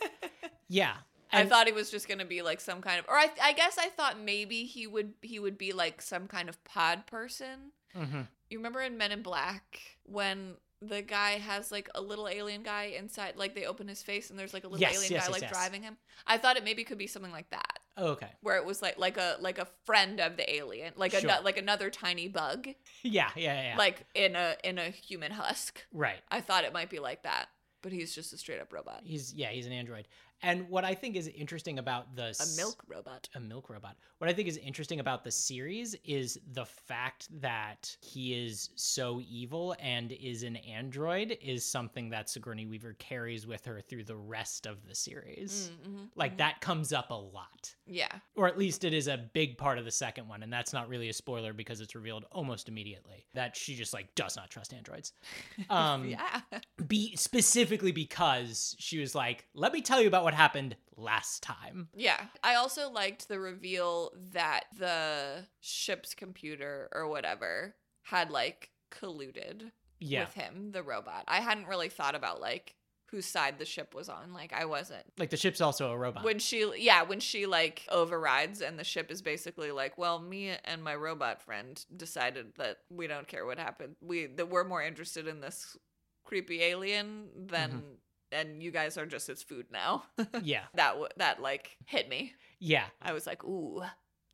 [0.70, 0.96] Yeah.
[1.32, 3.54] I And- thought he was just gonna be like some kind of, or I, I
[3.54, 7.72] guess I thought maybe he would he would be like some kind of pod person.
[7.96, 8.28] Mhm.
[8.50, 12.84] You remember in Men in Black when the guy has like a little alien guy
[12.98, 15.34] inside, like they open his face and there's like a little Yes, alien yes, guy
[15.34, 15.98] yes, like driving him.
[16.28, 18.30] I thought it maybe could be something like that, Oh, okay.
[18.42, 21.42] where it was like like a like a friend of the alien, like a Sure.
[21.44, 22.68] like another tiny bug,
[23.02, 23.72] yeah, yeah.
[23.72, 23.76] yeah.
[23.78, 25.84] like in a in a human husk.
[25.92, 26.20] right.
[26.30, 27.50] I thought it might be like that,
[27.82, 29.02] but he's just a straight up robot.
[29.04, 30.08] He's yeah, he's an android.
[30.44, 33.28] And what I think is interesting about the A milk robot.
[33.36, 33.96] a milk robot.
[34.20, 39.22] What I think is interesting about the series is the fact that he is so
[39.28, 44.16] evil and is an android is something that Sigourney Weaver carries with her through the
[44.16, 45.72] rest of the series.
[45.88, 46.04] Mm-hmm.
[46.16, 47.76] Like that comes up a lot.
[47.86, 48.12] Yeah.
[48.36, 50.88] Or at least it is a big part of the second one, and that's not
[50.90, 54.74] really a spoiler because it's revealed almost immediately that she just like does not trust
[54.74, 55.14] androids.
[55.70, 56.42] Um yeah.
[56.88, 61.88] be specifically because she was like, "Let me tell you about what happened last time."
[61.96, 62.26] Yeah.
[62.44, 70.26] I also liked the reveal that the ship's computer or whatever had like colluded Yeah.
[70.26, 71.24] with him, the robot.
[71.28, 72.76] I hadn't really thought about like
[73.12, 74.34] whose side the ship was on.
[74.34, 75.06] Like I wasn't.
[75.18, 76.24] Like the ship's also a robot.
[76.26, 80.52] When she yeah, when she like overrides and the ship is basically like, well, me
[80.66, 83.96] and my robot friend decided that we don't care what happened.
[84.02, 85.78] We that we're more interested in this
[86.26, 87.94] creepy alien than Mm-hmm.
[88.32, 90.04] And you guys are just its food now.
[90.44, 90.64] yeah.
[90.76, 92.34] that w- that like hit me.
[92.60, 92.86] Yeah.
[93.02, 93.82] I was like, ooh,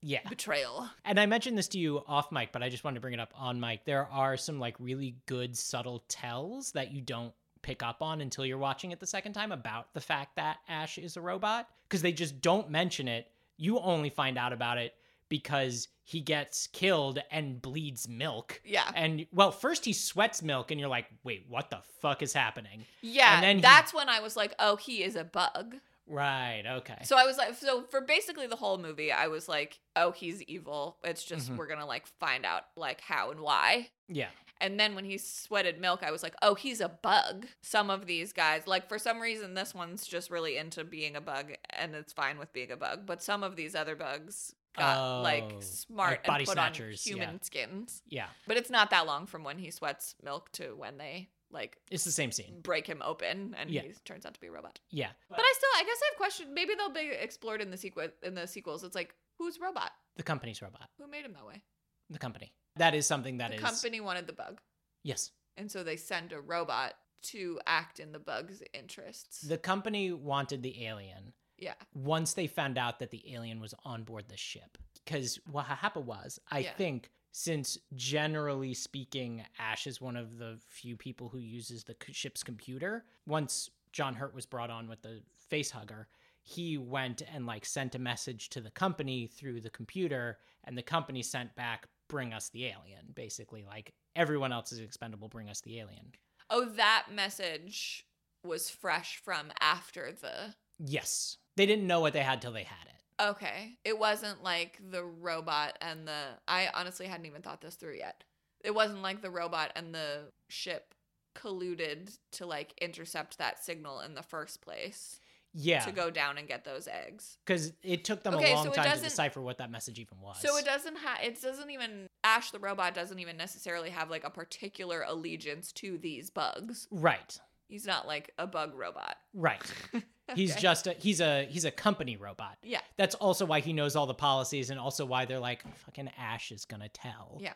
[0.01, 0.27] Yeah.
[0.29, 0.89] betrayal.
[1.05, 3.19] And I mentioned this to you off mic, but I just wanted to bring it
[3.19, 3.85] up on mic.
[3.85, 8.45] There are some like really good subtle tells that you don't pick up on until
[8.45, 12.01] you're watching it the second time about the fact that Ash is a robot because
[12.01, 13.27] they just don't mention it.
[13.57, 14.93] You only find out about it
[15.37, 18.61] because he gets killed and bleeds milk.
[18.63, 18.89] Yeah.
[18.95, 22.85] And well, first he sweats milk and you're like, "Wait, what the fuck is happening?"
[23.01, 23.35] Yeah.
[23.35, 25.77] And then he- that's when I was like, oh, he is a bug.
[26.05, 26.63] Right.
[26.67, 26.99] Okay.
[27.03, 30.43] So I was like, so for basically the whole movie, I was like, oh, he's
[30.43, 30.97] evil.
[31.03, 31.57] It's just Mhm.
[31.57, 33.89] we're gonna like find out like how and why.
[34.07, 34.29] yeah.
[34.61, 37.47] And then when he sweated milk, I was like, oh, he's a bug.
[37.61, 41.21] Some of these guys, like for some reason, this one's just really into being a
[41.21, 43.05] bug and it's fine with being a bug.
[43.05, 47.05] But some of these other bugs got like Oh, smart like body and put snatchers,
[47.07, 47.39] on human yeah.
[47.41, 48.01] skins.
[48.07, 48.25] Yeah.
[48.47, 52.03] But it's not that long from when he sweats milk to when they like It's
[52.03, 52.59] the same scene.
[52.61, 53.81] break him open and Yeah.
[53.83, 54.79] he turns out to be a robot.
[54.89, 55.09] Yeah.
[55.29, 56.49] But I still, I guess I have questions.
[56.51, 58.83] Maybe they'll be explored in the sequel in the sequels.
[58.83, 59.91] It's like who's robot?
[60.15, 60.89] The company's robot.
[60.99, 61.61] Who made him that way?
[62.09, 62.53] The company.
[62.77, 64.59] That is something that the is company wanted the bug,
[65.03, 65.31] Yes.
[65.57, 66.93] and so they send a robot
[67.23, 69.41] to act in the bug's interests.
[69.41, 71.33] The company wanted the alien
[71.63, 74.77] yeah, once they found out that the alien was on board the ship.
[75.05, 76.73] Because what happened was, I Yeah.
[76.73, 82.43] think, since generally speaking, Ash is one of the few people who uses the ship's
[82.43, 83.05] computer.
[83.25, 86.07] Once John Hurt was brought on with the face hugger,
[86.41, 90.83] he went and like sent a message to the company through the computer, and the
[90.83, 95.61] company sent back, "Bring us the alien." Basically, like everyone else is expendable, bring us
[95.61, 96.13] the alien.
[96.49, 98.05] Oh, that message
[98.43, 100.55] was fresh from after the.
[100.79, 103.23] Yes, they didn't know what they had till they had it.
[103.23, 106.23] Okay, it wasn't like the robot and the.
[106.47, 108.23] I honestly hadn't even thought this through yet.
[108.63, 110.93] It wasn't like the robot and the ship
[111.35, 115.19] colluded to like intercept that signal in the first place
[115.53, 117.37] Yeah, to go down and get those eggs.
[117.45, 120.19] because it took them Okay, a long so time to decipher what that message even
[120.21, 120.39] was.
[120.39, 121.19] So it doesn't have.
[121.23, 122.07] It doesn't even.
[122.23, 126.87] Ash the robot doesn't even necessarily have like a particular allegiance to these bugs.
[126.91, 127.37] right,
[127.67, 129.17] He's not like a bug robot.
[129.33, 129.61] right.
[130.35, 130.61] He's Okay.
[130.61, 132.57] just a he's a he's a company robot.
[132.63, 132.79] Yeah.
[132.97, 136.51] That's also why he knows all the policies and also why they're like fucking Ash
[136.51, 137.37] is gonna tell.
[137.41, 137.53] Yeah.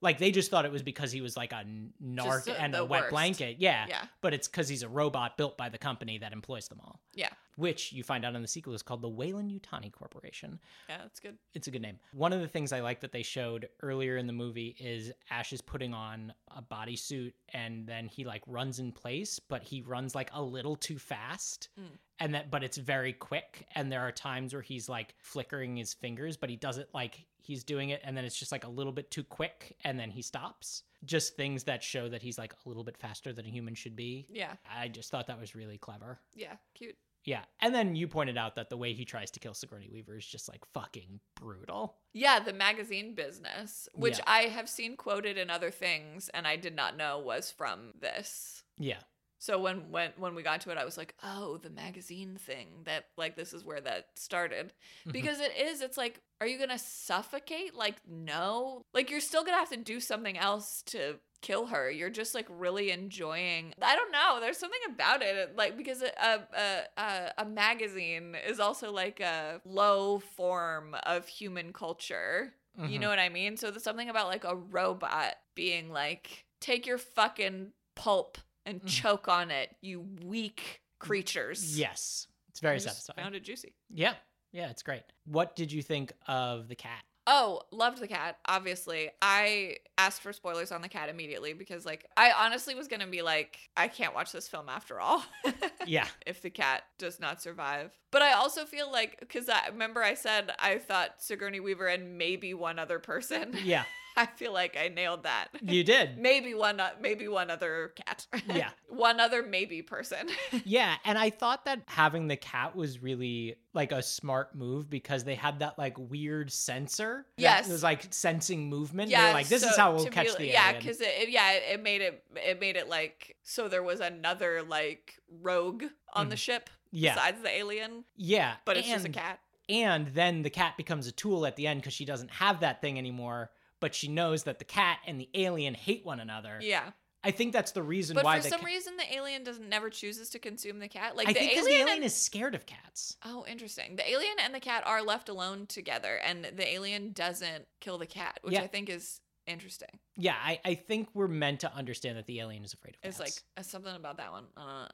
[0.00, 1.64] Like they just thought it was because he was like a
[2.02, 3.10] narc the- and a wet worst.
[3.10, 3.56] blanket.
[3.58, 3.86] Yeah.
[3.88, 4.04] Yeah.
[4.20, 7.00] But it's because he's a robot built by the company that employs them all.
[7.14, 7.30] Yeah.
[7.56, 10.58] Which you find out in the sequel is called the Weyland-Yutani Corporation.
[10.88, 11.36] Yeah, that's good.
[11.54, 11.98] it's a good name.
[12.12, 15.52] One of the things I like that they showed earlier in the movie is Ash
[15.52, 20.14] is putting on a bodysuit and then he like runs in place, but he runs
[20.14, 21.68] like a little too fast.
[21.80, 21.98] Mm.
[22.20, 25.92] And that but it's very quick and there are times where he's like flickering his
[25.92, 28.68] fingers, but he does it like he's doing it and then it's just like a
[28.68, 30.84] little bit too quick and then he stops.
[31.04, 33.96] Just things that show that he's like a little bit faster than a human should
[33.96, 34.26] be.
[34.30, 34.52] Yeah.
[34.72, 36.20] I just thought that was really clever.
[36.34, 36.54] Yeah.
[36.74, 36.96] Cute.
[37.24, 37.44] Yeah.
[37.60, 40.26] And then you pointed out that the way he tries to kill Sigourney Weaver is
[40.26, 41.96] just like fucking brutal.
[42.12, 44.24] Yeah, the magazine business, which Yeah.
[44.26, 48.62] I have seen quoted in other things, and I did not know was from this.
[48.78, 49.00] Yeah.
[49.44, 52.68] So when when when we got to it, I was like, oh, the magazine thing.
[52.84, 54.72] That like this is where that started
[55.06, 55.12] Mhm.
[55.12, 55.82] because it is.
[55.82, 57.74] It's like, are you gonna suffocate?
[57.74, 58.86] Like, no.
[58.94, 61.90] Like you're still gonna have to do something else to kill her.
[61.90, 63.74] You're just like really enjoying.
[63.82, 64.38] I don't know.
[64.40, 66.10] There's something about it, like because a
[66.56, 72.54] a a, a magazine is also like a low form of human culture.
[72.78, 73.00] You Mhm.
[73.02, 73.58] know what I mean?
[73.58, 78.88] So there's something about like a robot being like, take your fucking pulp and Mhm.
[78.88, 81.78] choke on it, you weak creatures.
[81.78, 82.26] Yes.
[82.48, 83.24] It's very I satisfying.
[83.24, 83.74] Found it juicy.
[83.90, 84.14] Yeah.
[84.52, 85.02] Yeah, it's great.
[85.24, 87.02] What did you think of the cat?
[87.26, 89.10] Oh, loved the cat, obviously.
[89.22, 93.06] I asked for spoilers on the cat immediately because, like, I honestly was going to
[93.06, 95.24] be like, I can't watch this film after all.
[95.86, 96.06] Yeah.
[96.26, 97.92] if the cat does not survive.
[98.10, 102.16] But I also feel like, because I remember I said I thought Sigourney Weaver and
[102.18, 103.54] maybe one other person.
[103.64, 103.84] Yeah.
[104.16, 105.48] I feel like I nailed that.
[105.62, 106.18] You did.
[106.24, 108.26] Maybe one, uh, maybe one other cat.
[108.46, 108.70] Yeah.
[108.88, 110.28] one other maybe person.
[110.64, 115.24] Yeah, and I thought that having the cat was really like a smart move because
[115.24, 117.26] they had that like weird sensor.
[117.38, 119.10] that It was like sensing movement.
[119.10, 120.82] yeah, like this is how we'll catch be- the yeah, alien.
[120.82, 124.62] because it, it- yeah, it made it it made it like so there was another
[124.62, 126.70] like rogue on the ship.
[126.92, 129.40] Yeah, besides the alien, yeah, but it's just a cat.
[129.68, 132.80] And then the cat becomes a tool at the end because she doesn't have that
[132.82, 133.50] thing anymore.
[133.84, 136.58] But she knows that the cat and the alien hate one another.
[136.62, 139.44] Yeah, I think that's the reason but why for the some ca- reason the alien
[139.44, 141.16] doesn't never chooses to consume the cat.
[141.16, 143.18] Like I the alien, the alien and- is scared of cats.
[143.26, 143.96] Oh, interesting.
[143.96, 148.06] The alien and the cat are left alone together, and the alien doesn't kill the
[148.06, 148.62] cat, which Yeah.
[148.62, 149.90] I think is interesting.
[150.16, 153.20] Yeah, I, I think we're meant to understand that the alien is afraid of cats.
[153.20, 154.44] It's like uh, something about that one.
[154.56, 154.88] Uh, uh,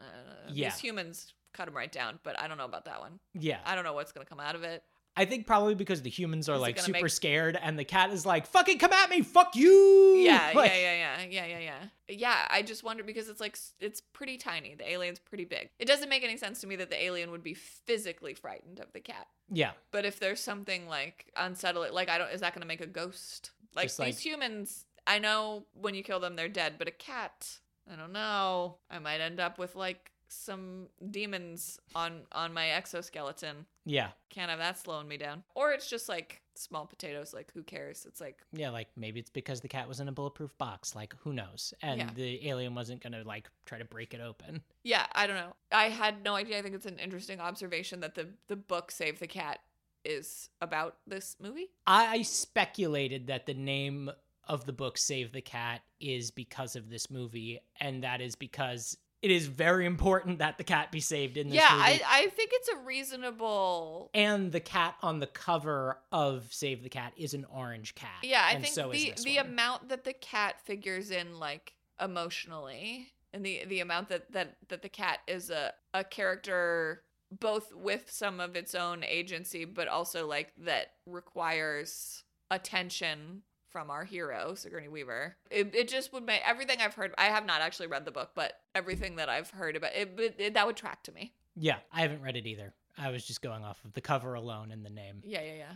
[0.50, 0.70] Yeah.
[0.70, 3.20] These humans cut him right down, but I don't know about that one.
[3.34, 4.82] yeah, I don't know what's gonna come out of it.
[5.16, 8.24] I think probably because the humans are like super make- scared, and the cat is
[8.24, 11.78] like, "Fucking come at me, fuck you!" Yeah, Like, yeah, yeah, yeah, yeah, yeah, yeah.
[12.08, 14.74] Yeah, I just wonder because it's like it's pretty tiny.
[14.74, 15.70] The alien's pretty big.
[15.78, 18.92] It doesn't make any sense to me that the alien would be physically frightened of
[18.92, 19.26] the cat.
[19.50, 22.80] yeah, But if there's something like unsettling, like I don't, is that going to make
[22.80, 23.50] a ghost?
[23.74, 26.92] Like Just, these like- humans, I know when you kill them they're dead, but a
[26.92, 27.58] cat,
[27.90, 28.76] I don't know.
[28.90, 33.66] I might end up with like some demons on on my exoskeleton.
[33.84, 35.42] Yeah, Can't have that slowing me down.
[35.54, 37.32] Or it's just like small potatoes.
[37.32, 38.04] Like who cares?
[38.06, 38.70] It's like yeah.
[38.70, 40.94] Like maybe it's because the cat was in a bulletproof box.
[40.94, 41.72] Like who knows?
[41.82, 42.10] And Yeah.
[42.14, 44.62] the alien wasn't gonna like try to break it open.
[44.82, 45.54] Yeah, I don't know.
[45.72, 46.58] I had no idea.
[46.58, 49.60] I think it's an interesting observation that the the book Save the Cat
[50.04, 51.70] is about this movie.
[51.86, 54.10] I speculated that the name
[54.48, 58.96] of the book Save the Cat is because of this movie, and that is because
[59.22, 62.02] it is very important that the cat be saved in this yeah, movie.
[62.04, 64.10] I I think it's a reasonable.
[64.14, 68.10] and the cat on the cover of Save the Cat is an orange cat.
[68.22, 69.46] Yeah, I think so the the one.
[69.46, 74.82] amount that the cat figures in like emotionally and the the amount that that that
[74.82, 80.26] the cat is a a character both with some of its own agency but also
[80.26, 85.36] like that requires attention from our hero Sigourney Weaver.
[85.50, 88.30] It, it just would make everything I've heard I have not actually read the book
[88.34, 91.32] but everything that I've heard about it, it, it that would track to me.
[91.56, 92.74] Yeah, I haven't read it either.
[92.98, 95.22] I was just going off of the cover alone and the name.
[95.24, 95.72] Yeah, yeah, yeah.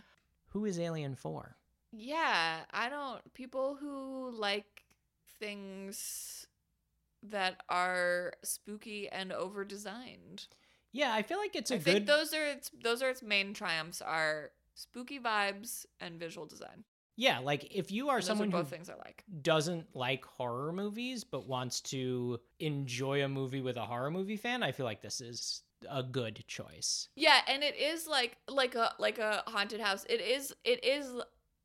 [0.49, 1.57] Who is Alien for?
[1.92, 3.32] Yeah, I don't.
[3.34, 4.84] People who like
[5.38, 6.47] things
[7.22, 10.47] that are spooky and over designed.
[10.92, 11.84] Yeah, I feel like it's a I good.
[11.84, 16.84] think those are its those are its main triumphs are spooky vibes and visual design.
[17.17, 19.25] Yeah, like if you are someone are who things I like.
[19.43, 24.62] doesn't like horror movies but wants to enjoy a movie with a horror movie fan,
[24.62, 27.09] I feel like this is a good choice.
[27.15, 30.05] Yeah, and it is like like a like a haunted house.
[30.09, 31.07] It is it is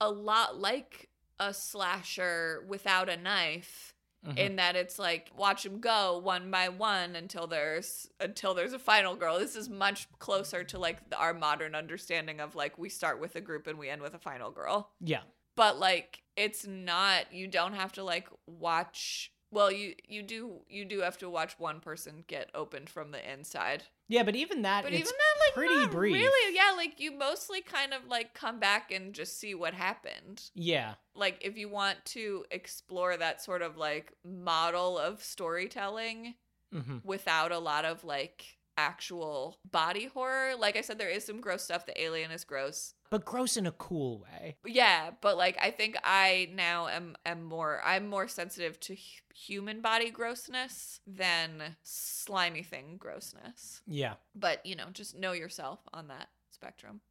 [0.02, 3.94] a lot like a slasher without a knife.
[4.28, 4.38] Mhm.
[4.38, 8.78] in that it's like watch them go one by one until there's until there's a
[8.80, 12.90] final girl this is much closer to like the- our modern understanding of like we
[12.90, 15.22] start with a group and we end with a final girl yeah.
[15.60, 20.86] But like it's not you don't have to like watch well you you do you
[20.86, 24.84] do have to watch one person get opened from the inside Yeah, but even that
[24.86, 26.14] but it's even that like pretty brief.
[26.14, 30.50] really yeah like you mostly kind of like come back and just see what happened
[30.56, 30.94] yeah.
[31.14, 36.36] like if you want to explore that sort of like model of storytelling
[36.72, 40.56] hmm without a lot of like actual body horror.
[40.58, 41.86] Like i said there is some gross stuff.
[41.86, 42.94] The alien is gross.
[43.10, 44.58] But gross in a cool way.
[44.66, 49.36] yeah but like i think i now am am more i'm more sensitive to hu-
[49.48, 53.82] human body grossness than slimy thing grossness.
[53.88, 54.14] Yeah.
[54.36, 57.02] but you know just know yourself on that spectrum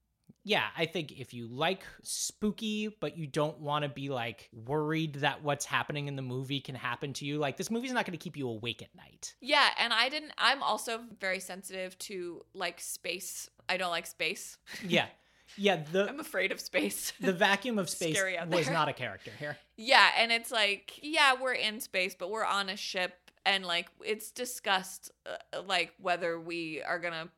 [0.48, 5.16] yeah, I think if you like spooky, but you don't want to be like worried
[5.16, 8.16] that what's happening in the movie can happen to you, like this movie's not going
[8.16, 9.34] to keep you awake at night.
[9.42, 13.50] Yeah, and I didn't I'm also very sensitive to like space.
[13.68, 14.56] I don't like space.
[14.88, 15.06] Yeah.
[15.56, 17.12] Yeah, the I'm afraid of space.
[17.20, 18.18] the vacuum of space
[18.48, 19.56] was not a character here.
[19.76, 23.12] yeah, and it's like, yeah, we're in space, but we're on a ship
[23.44, 27.28] and like it's discussed uh, like whether we are going to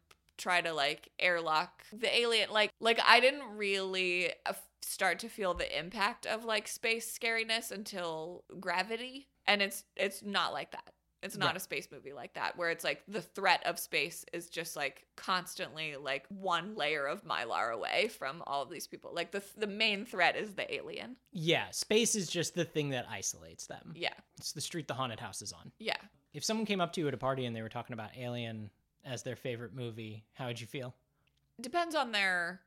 [0.41, 5.55] try to like airlock the alien like like I didn't really uh, start to feel
[5.55, 10.93] the impact of like space scariness until gravity and it's it's not like that.
[11.23, 11.57] It's not Right.
[11.59, 15.05] a space movie like that, where it's like the threat of space is just like
[15.19, 19.11] constantly like one layer of mylar away from all of these people.
[19.15, 21.17] Like the the main threat is the alien.
[21.33, 23.93] Yeah, space is just the thing that isolates them.
[23.95, 25.73] Yeah, It's the street the haunted house is on.
[25.79, 25.97] yeah.
[26.33, 28.71] If someone came up to you at a party and they were talking about Alien
[29.05, 30.95] as their favorite movie, how would you feel?
[31.61, 32.61] Depends on their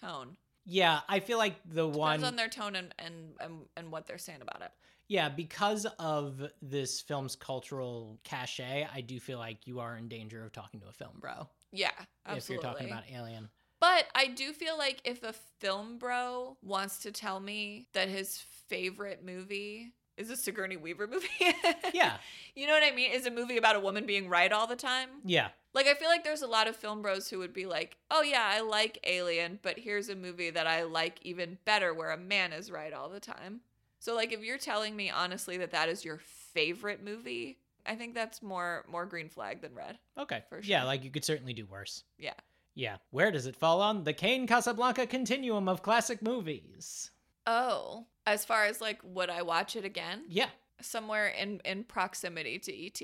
[0.00, 0.36] tone.
[0.64, 3.90] Yeah, I feel like the one Depends one on their tone and, and and and
[3.90, 4.70] what they're saying about it.
[5.08, 10.44] Yeah, because of this film's cultural cachet, I do feel like you are in danger
[10.44, 11.90] of talking to a film bro Yeah,
[12.26, 12.38] absolutely.
[12.38, 13.48] if you're talking about Alien.
[13.80, 18.38] But I do feel like if a film bro wants to tell me that his
[18.68, 21.28] favorite movie is a Sigourney Weaver movie,
[21.94, 22.18] Yeah.
[22.54, 23.12] you know what I mean?
[23.12, 25.08] Is a movie about a woman being right all the time.
[25.24, 25.48] Yeah.
[25.74, 28.22] Like I feel like there's a lot of film bros who would be like, "Oh
[28.22, 32.16] yeah, I like Alien, but here's a movie that I like even better where a
[32.18, 33.60] man is right all the time."
[34.00, 38.14] So like if you're telling me honestly that that is your favorite movie, I think
[38.14, 39.98] that's more more green flag than red.
[40.16, 40.42] Okay.
[40.48, 40.70] For sure.
[40.70, 42.04] Yeah, like you could certainly do worse.
[42.18, 42.34] Yeah.
[42.74, 42.96] Yeah.
[43.10, 47.10] Where does it fall on the Kane Casablanca continuum of classic movies?
[47.46, 50.24] Oh, as far as like would I watch it again?
[50.28, 50.50] Yeah.
[50.80, 53.00] Somewhere in in proximity to ET,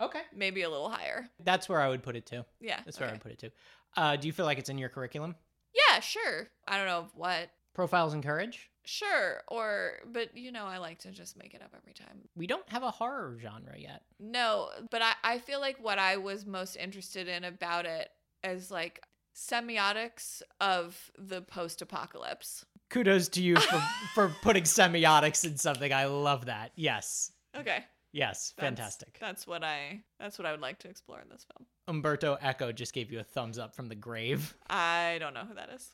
[0.00, 0.22] Okay.
[0.34, 1.28] maybe a little higher.
[1.44, 2.44] That's where I would put it too.
[2.60, 2.80] Yeah.
[2.84, 3.50] That's where I would put it too.
[3.96, 5.34] Uh, do you feel like it's in your curriculum?
[5.74, 6.48] Yeah, sure.
[6.66, 7.50] I don't know what.
[7.74, 8.70] Profiles in Courage?
[8.84, 12.22] Sure, or but you know, I like to just make it up every time.
[12.34, 14.02] We don't have a horror genre yet.
[14.18, 18.08] No, but I, I feel like what I was most interested in about it
[18.42, 19.02] is like
[19.36, 22.64] semiotics of the post apocalypse.
[22.88, 23.82] Kudos to you for,
[24.14, 25.92] for putting semiotics in something.
[25.92, 26.72] I love that.
[26.74, 27.32] Yes.
[27.56, 27.84] Okay.
[28.12, 28.52] Yes.
[28.56, 29.18] that's- Fantastic.
[29.20, 31.66] That's what I that's what I would like to explore in this film.
[31.88, 34.56] Umberto Eco just gave you a thumbs up from the grave.
[34.68, 35.92] I don't know who that is.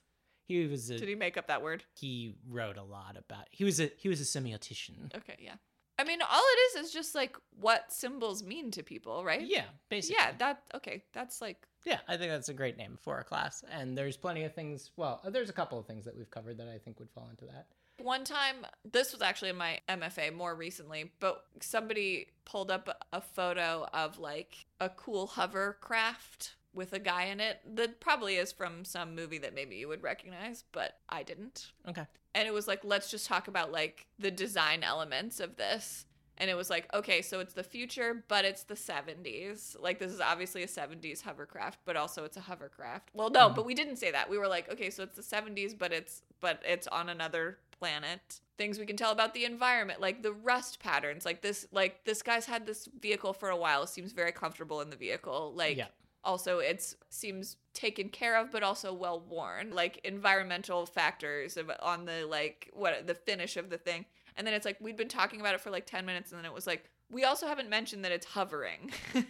[0.48, 1.84] He was a, Did he make up that word?
[1.98, 5.14] he wrote a lot about he was a he was a semiotician.
[5.16, 5.54] Okay, yeah.
[5.98, 9.40] I mean, all it is is just like what symbols mean to people, right?
[9.46, 10.16] Yeah, basically.
[10.22, 11.02] Yeah, that okay.
[11.14, 13.64] That's like Yeah, I think that's a great name for a class.
[13.72, 14.90] And there's plenty of things.
[14.96, 17.46] Well, there's a couple of things that we've covered that I think would fall into
[17.46, 17.66] that.
[17.98, 23.20] One time, this was actually in my MFA more recently, but somebody pulled up a-
[23.20, 28.84] photo of like a cool hovercraft with a guy in it that probably is from
[28.84, 31.72] some movie that maybe you would recognize, but I didn't.
[31.88, 32.06] Okay.
[32.34, 36.04] And it was like, let's just talk about like the design elements of this.
[36.38, 39.74] And it was like, okay, so it's the future, but it's the 70s.
[39.80, 43.08] Like, this is obviously a 70s hovercraft, but also it's a hovercraft.
[43.14, 43.54] Well, no, Mhm.
[43.54, 44.28] but we didn't say that.
[44.28, 48.40] We were like, okay, so it's the 70s, but it's but it's on another planet.
[48.58, 51.24] Things we can tell about the environment, like the rust patterns.
[51.24, 53.86] Like this, like this guy's had this vehicle for a while.
[53.86, 55.52] Seems very comfortable in the vehicle.
[55.54, 55.88] Like Yeah.
[56.24, 62.04] also it's seems taken care of but also well worn like environmental factors of, on
[62.06, 64.04] the like what the finish of the thing
[64.36, 66.46] and then it's like we'd been talking about it for like 10 minutes and then
[66.46, 68.90] it was like we also haven't mentioned that it's hovering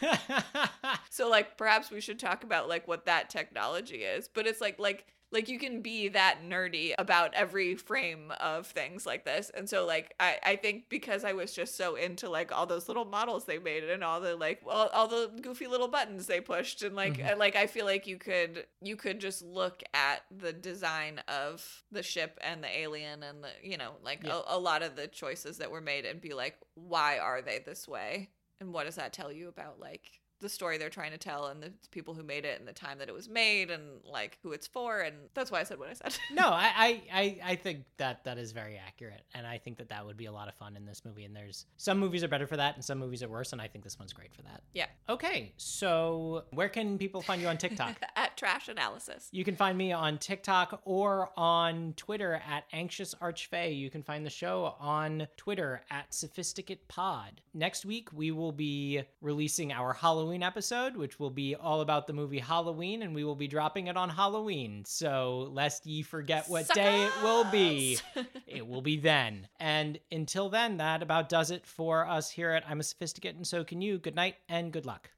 [1.10, 4.78] so like perhaps we should talk about like what that technology is but it's like
[4.78, 9.68] like like you can be that nerdy about every frame of things like this and
[9.68, 13.04] so like i i think because i was just so into like all those little
[13.04, 16.82] models they made and all the like all, all the goofy little buttons they pushed
[16.82, 17.32] and like Mhm.
[17.32, 21.82] uh, like i feel like you could you could just look at the design of
[21.92, 24.40] the ship and the alien and the you know like Yeah.
[24.48, 27.58] a, a lot of the choices that were made and be like why are they
[27.58, 28.30] this way
[28.60, 31.62] and what does that tell you about like the story they're trying to tell and
[31.62, 34.52] the people who made it and the time that it was made and like who
[34.52, 36.16] it's for and that's why I said what I said.
[36.32, 40.04] no, I, I, I, think that that is very accurate, and I think that that
[40.04, 41.24] would be a lot of fun in this movie.
[41.24, 43.68] And there's some movies are better for that, and some movies are worse, and I
[43.68, 44.62] think this one's great for that.
[44.74, 44.86] Yeah.
[45.08, 47.96] Okay, so where can people find you on TikTok?
[48.16, 49.28] At Trash Analysis.
[49.32, 53.76] You can find me on TikTok or on Twitter at Anxious Archfey.
[53.78, 57.40] You can find the show on Twitter at Sophisticate Pod.
[57.54, 62.12] Next week, we will be releasing our Halloween episode, which will be all about the
[62.12, 64.84] movie Halloween, and we will be dropping it on Halloween.
[64.84, 67.98] So, lest ye forget what day it will be,
[68.46, 69.48] it will be then.
[69.58, 73.46] And until then, that about does it for us here at I'm a Sophisticate, and
[73.46, 73.98] so can you.
[73.98, 75.10] Good night and good luck.